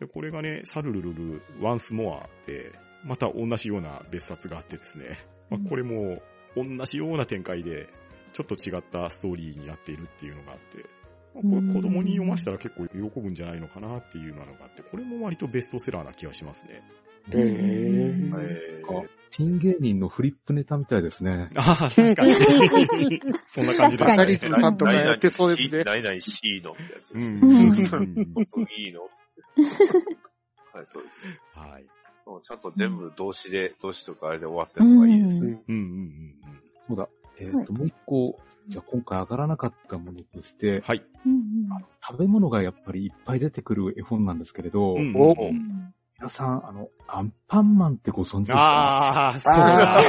[0.00, 2.72] で、これがね、サルルルル、ワンスモアで、
[3.04, 5.18] また同じような別冊があってですね、
[5.50, 6.20] まあ、これも
[6.56, 7.88] 同じような展開で、
[8.32, 10.84] ちょっと違ったストーリーになっているっていうのがあって、
[11.34, 16.82] まあこれ子供に読ませたら結構喜ぶんじゃないのかなっていうのがあって、これも割とベストセラーな気がしますね。
[17.32, 21.50] へーえあピン芸人のフリップネタみたいですね。
[21.56, 22.32] ああ、確かに。
[23.46, 27.12] そんな感じです確かにリズムさんとかやってそうですね何々 C のってやつ。
[27.12, 27.22] うん。
[27.22, 29.02] うんうん次の。
[29.02, 31.40] はい、そうです。
[31.54, 31.84] はい。
[32.24, 35.62] もうちゃんと全部動詞で、動詞とかあれで終わってるのがいいですね。
[35.68, 36.34] うんうんうんうん
[36.88, 37.08] そうだ。
[37.38, 41.04] えっ、そうと、もう一個、じゃあ今回上がらなかったものとして、はい。
[41.26, 41.68] うん
[42.00, 45.12] 食べ物がやっぱりいっぱい出てくる絵本なんですけれど、うん
[46.40, 48.58] おうんうん皆さん、あの、アンパンマンってご存知ですか？
[48.58, 50.02] ああ、そうあ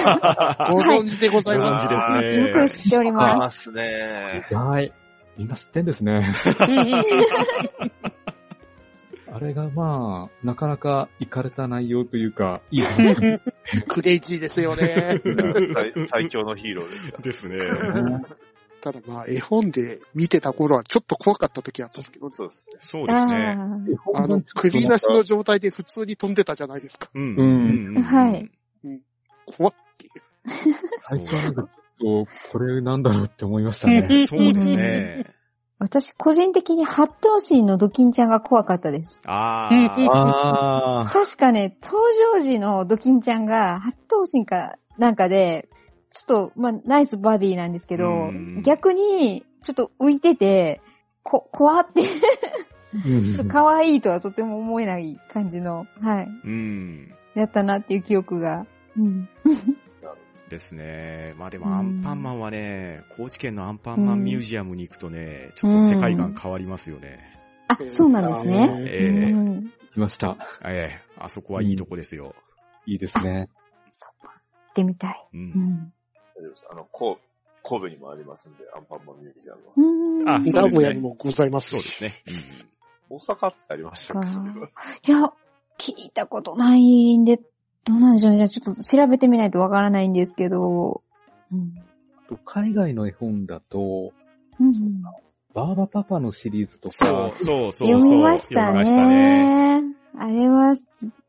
[0.58, 0.68] だ。
[0.74, 1.86] ご存知でございごます。
[1.86, 2.48] 存知ですね。
[2.48, 3.36] よく知っておりあま。
[3.38, 4.44] ますすね。
[4.52, 4.92] はい。
[5.38, 6.34] みんな知ってんですね。
[9.32, 13.40] あれがまあ、なかなかイかれた内容というか、いい話
[13.88, 15.20] クレイジーですよね。
[15.74, 17.58] 最最強のヒーローですかですね。
[18.82, 22.78] ただまあ、絵本で見てた頃はちょっと怖かった時あったんですけど、そうですね。
[22.80, 23.58] そうですね。
[24.16, 27.10] ああの、首なしの状態で普通に飛んでたじゃないですか。
[27.14, 28.52] うんうんはい。
[29.46, 30.76] 怖っっていう。
[31.02, 31.70] 最初はなん
[32.00, 34.02] これなんだろうって思いましたね。
[34.28, 35.26] そうですね。
[35.80, 39.22] 私、個人的に八頭身のドキンちゃんが怖かったです。
[39.28, 39.70] あ
[40.10, 41.10] ああ。
[41.10, 42.02] 確かね、登
[42.34, 45.70] 場時のドキンちゃんが八頭身かなんかで、
[46.12, 50.82] ちょっと、まあ、ナイスバディなんですけどうん、逆に、ちょっと浮いてて、
[51.24, 52.02] こ、怖って、
[53.06, 56.28] うん 可愛いとはとても思えない感じの、はい、あ。
[56.44, 57.14] うん。
[57.36, 58.66] やったなっていう記憶が。
[58.98, 59.30] うん。
[60.50, 61.34] ですね。
[61.38, 67.20] まあでもうんアンパンマンはね、高知県のアンパンマンミュージアムに行くとね、ちょっと世界観変わりますよね。
[67.68, 68.86] あ、そうなんですね。
[68.88, 69.74] ええうん。
[69.94, 70.38] 来ました。
[70.66, 72.34] ええ、あそこはいいとこですよ。
[72.86, 73.50] いいですね。
[73.92, 74.34] そうか。
[74.34, 75.28] 行ってみたい。
[75.34, 75.38] う。
[75.38, 75.94] うんん。
[76.38, 76.66] 大丈夫です。
[76.70, 79.74] あの、こう神戸にもありますんで、アンパンマンミュージアムは。
[79.76, 80.30] うん。
[80.30, 81.76] あそうですね名古屋にもございますし。
[81.76, 82.14] そうですね。
[83.10, 84.70] 大阪ってありましたっけそれは。
[85.08, 85.34] いや、
[85.78, 87.38] 聞いたことないんで、
[87.84, 88.38] どうなんでしょうね。
[88.38, 91.02] じゃあちょっと調べてみないとわからないんですけど。
[91.52, 91.76] うん。
[92.46, 94.12] 海外の絵本だと、
[94.60, 94.74] うん
[95.54, 98.20] バーバパパのシリーズとそかう、、そうそう読そう。
[98.20, 99.84] みました読みましたね。
[100.18, 100.24] ね。
[100.26, 100.74] あれは、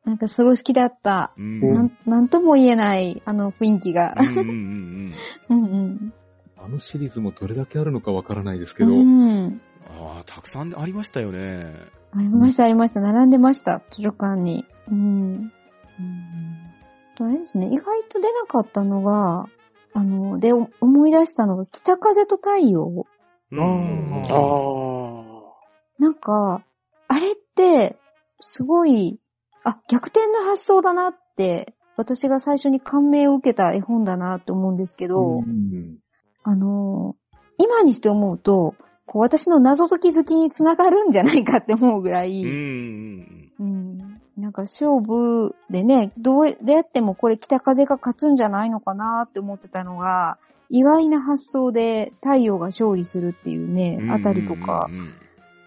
[0.05, 1.33] なんかすごい好きだった。
[1.37, 1.61] うん。
[1.61, 4.15] なうんんなんとも言えない、あの雰囲気が。
[4.19, 5.15] うんうんうん。
[5.51, 6.13] うんうん。
[6.57, 9.61] あのシリーズもどれだけあるのかわからないですけど、うん。
[9.87, 11.65] ああ、たくさんありましたよね。
[12.13, 13.01] ありました、ありました。
[13.01, 14.67] 並んでました、図書館に。
[14.91, 14.99] うん。
[14.99, 15.51] うん。
[17.17, 19.47] とあれですね、意外と出なかったのが、
[19.95, 23.07] あの、で、お思い出したのが、北風と太陽。
[23.51, 24.23] うん。
[24.31, 26.03] ああ。
[26.03, 26.63] なんか、
[27.09, 27.97] あれって、
[28.41, 29.19] すごい、
[29.65, 35.99] あ、逆転の発想だなって、私が最初に感銘を受けた絵本だなって思うんですけど、うん
[36.45, 37.29] あのー
[37.61, 43.99] 今にして思うと、こう私の謎解き好きにつながるんじゃないかって思うぐらい、うんうんうん。
[44.37, 50.39] なんか勝負でね、どうでやってもこれ北風が勝つんじゃないのかなって思ってたのが、
[50.71, 54.11] 意外な発想で太陽が勝利するっていうねう、ん。
[54.13, 55.15] あたりとかう、んうん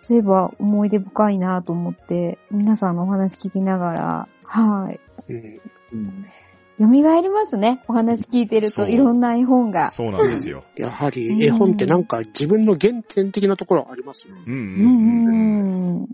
[0.01, 4.99] そういえば思い出深いなと思って、皆さんのお話聞きながら、はい。
[5.29, 5.61] うん
[5.93, 6.25] うん
[6.79, 7.83] 蘇りますね。
[7.87, 9.91] お話聞いてるといろんな絵本が。
[9.91, 10.63] そうなんですよ。
[10.75, 14.33] やはり絵本ってなんか自分の原点的なところありますよ。
[14.47, 16.03] うんうんううん。
[16.03, 16.07] ん。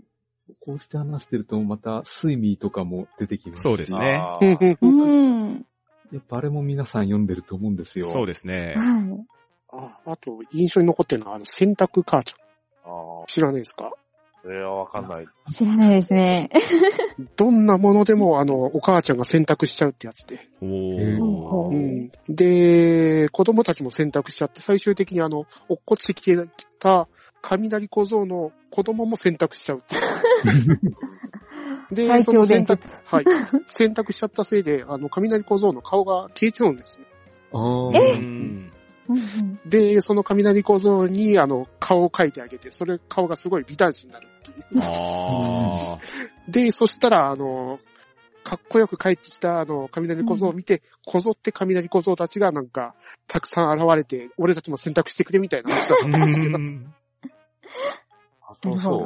[0.60, 5.66] こうして話してると、また、スイミーとかも出てきますしそうですねあうん。
[6.12, 8.06] やっぱあれも皆さん読んでると思うんですよ。
[8.08, 8.74] そうですね。
[8.76, 9.26] はい。
[9.70, 12.47] ああと、印象に残ってるのは、あの、洗濯母ちゃん。
[13.26, 13.92] 知らないですか？
[14.40, 15.26] それはわかんない。
[15.52, 16.48] 知らないですね。
[17.36, 20.48] どんなものでも、あの、お母ちゃんが洗濯しちゃうってやつで。
[20.62, 20.66] う
[21.74, 22.10] ん。
[22.28, 26.36] で、子供たちも洗濯しちゃって、最終的にあの、落っこちてき
[26.78, 27.08] た
[27.42, 30.80] 雷小僧の子供も洗濯しちゃうっていう。
[32.08, 33.24] で、その洗濯伝説、はい。
[33.66, 37.06] 洗濯しちゃったせいで、あの、雷小僧の顔が消えちゃうんですね。
[37.52, 38.72] あうーん
[39.08, 44.64] うんうんで、その雷小僧に、あの、顔を描いてあげて、それ、顔がすごい美男子になるっていう。
[44.82, 45.98] あ
[46.48, 47.80] で、そしたら、あの、
[48.44, 52.94] かっこよく帰ってきた、あの、雷小僧を見て、こぞって雷小僧たちがなんか、
[53.26, 56.08] たくさん現れて、俺たちも選択してくれみたいな話だあ。
[56.08, 56.56] ったんですけど。
[56.56, 56.60] あ
[58.50, 59.04] なとそ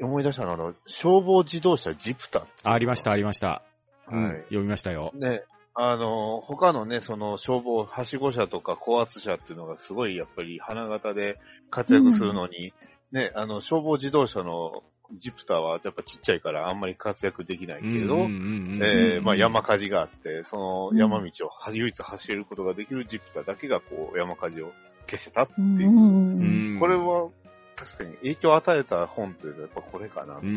[0.00, 0.04] う。。
[0.04, 3.62] 思い出したのは、あの、消防自動車ジプタありました、ありました。
[4.10, 5.12] うんはい読みましたよ。
[5.14, 5.42] ね、
[5.80, 11.38] あの、他のね、その消防、はしご車とか高圧車っていうのがすごいやっぱり花形で
[11.70, 12.72] 活躍するのに、
[13.12, 14.82] ね、あの、消防自動車の
[15.16, 20.98] ジプターはやっぱちっちゃいからあんまり活躍できないけれど、うんうんうんえーまあ山火事があって、そうん。
[20.98, 24.72] の山道を唯一走ることができるジプターだけがこう山火事を
[25.06, 25.90] 消せたってういう。
[25.90, 26.72] んうん。
[26.72, 27.28] うんこれは
[27.76, 30.38] 確かに影響を与えた本というのはやっぱこれかな。
[30.38, 30.54] うんうん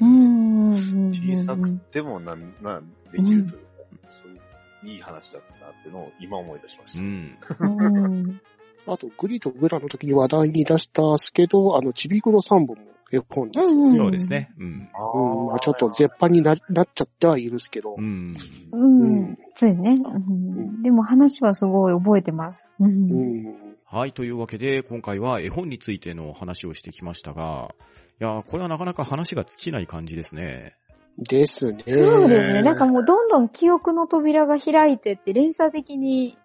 [0.00, 0.72] うんうん。
[0.72, 3.66] うん小さくてもなん、なん、できるというか、
[4.08, 4.40] そういう、
[4.86, 7.64] いい話だったなっていうのを今思い出しましうた。
[7.66, 7.74] ん。
[7.74, 8.40] うん
[8.88, 13.96] あと、グリとグラの時に話題に出したっすけど、あの、ちびぐろ三本も絵本ですようんね。
[13.96, 14.52] そうですね。
[14.58, 14.66] うん。
[14.66, 17.96] うん、まあちょっと絶版にななっちゃってはいるんすけど。
[17.98, 18.36] うん。
[18.72, 19.38] ううんん。
[19.54, 19.96] そうですね。
[20.04, 22.72] うんでも話はすごい覚えてます。
[22.78, 22.84] う。
[22.84, 23.54] うんん。
[23.84, 24.12] はい。
[24.12, 27.74] というわけで、今回は絵本についての話をしてきましたが、
[28.20, 30.74] いやー、これはなかなか話が尽きない感じですね。
[31.18, 31.82] ですね。
[31.86, 32.62] そうですね。
[32.62, 36.38] なんかもうどんどん記憶の扉が開いてって連鎖的に、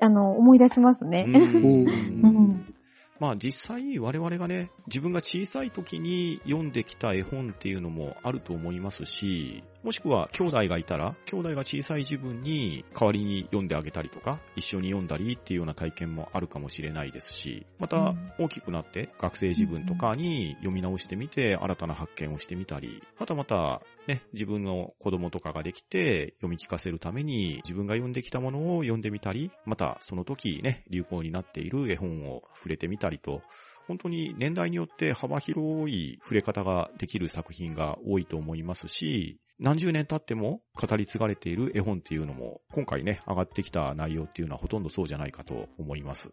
[0.00, 1.24] あの、思い出しますね。
[1.26, 2.76] うんうん
[3.18, 33.40] まあ実際我々がね、自分が小さい時に読んできた絵本っていうのもあると思いますし、もしくは兄弟がいたら、兄弟が小さい自分に代わりに読んであげたりとか、一緒に読んだりっていうような体験もあるかもしれないですし、また大きくなって学生自分とかに読み直してみて新たな発見をしてみたり、はたまたね、自分の子供とかができて読み聞かせるために自分が読んできたものを読んでみたり、またその時ね、流行になっている絵本を触れてみたりと、
[33.86, 46.30] 本当に年代によって幅広い触れ方ができる作品が多いと思いますし、何十年経っても語り継がれている絵本っていうのも、今回ね、上がってきた内容っていうのはほとんどそうじゃないかと思います。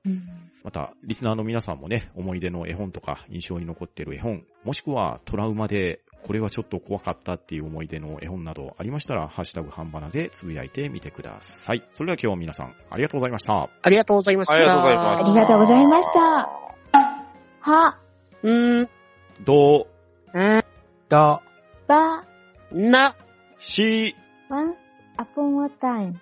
[0.64, 11.84] また、リスナーの皆さんもね、思い出の絵本とか印象に残っている絵本、もしくはトラウマで、これはちょっと怖かったっていう思い出の絵本などありましたら、ハッシュタグ半ばなでつぶやいてみてください。
[11.94, 13.70] それでは今日は皆さん、ありがとうございました。
[13.82, 14.54] ありがとうございました。
[14.54, 16.64] ありがとうございますありがとうございました。
[17.60, 17.98] は、
[18.44, 18.90] ん、
[19.46, 19.88] ど
[21.10, 21.42] だ、
[21.88, 22.33] ば、
[22.74, 23.16] な、
[23.60, 24.16] し、
[24.50, 24.76] once
[25.18, 26.14] upon a time.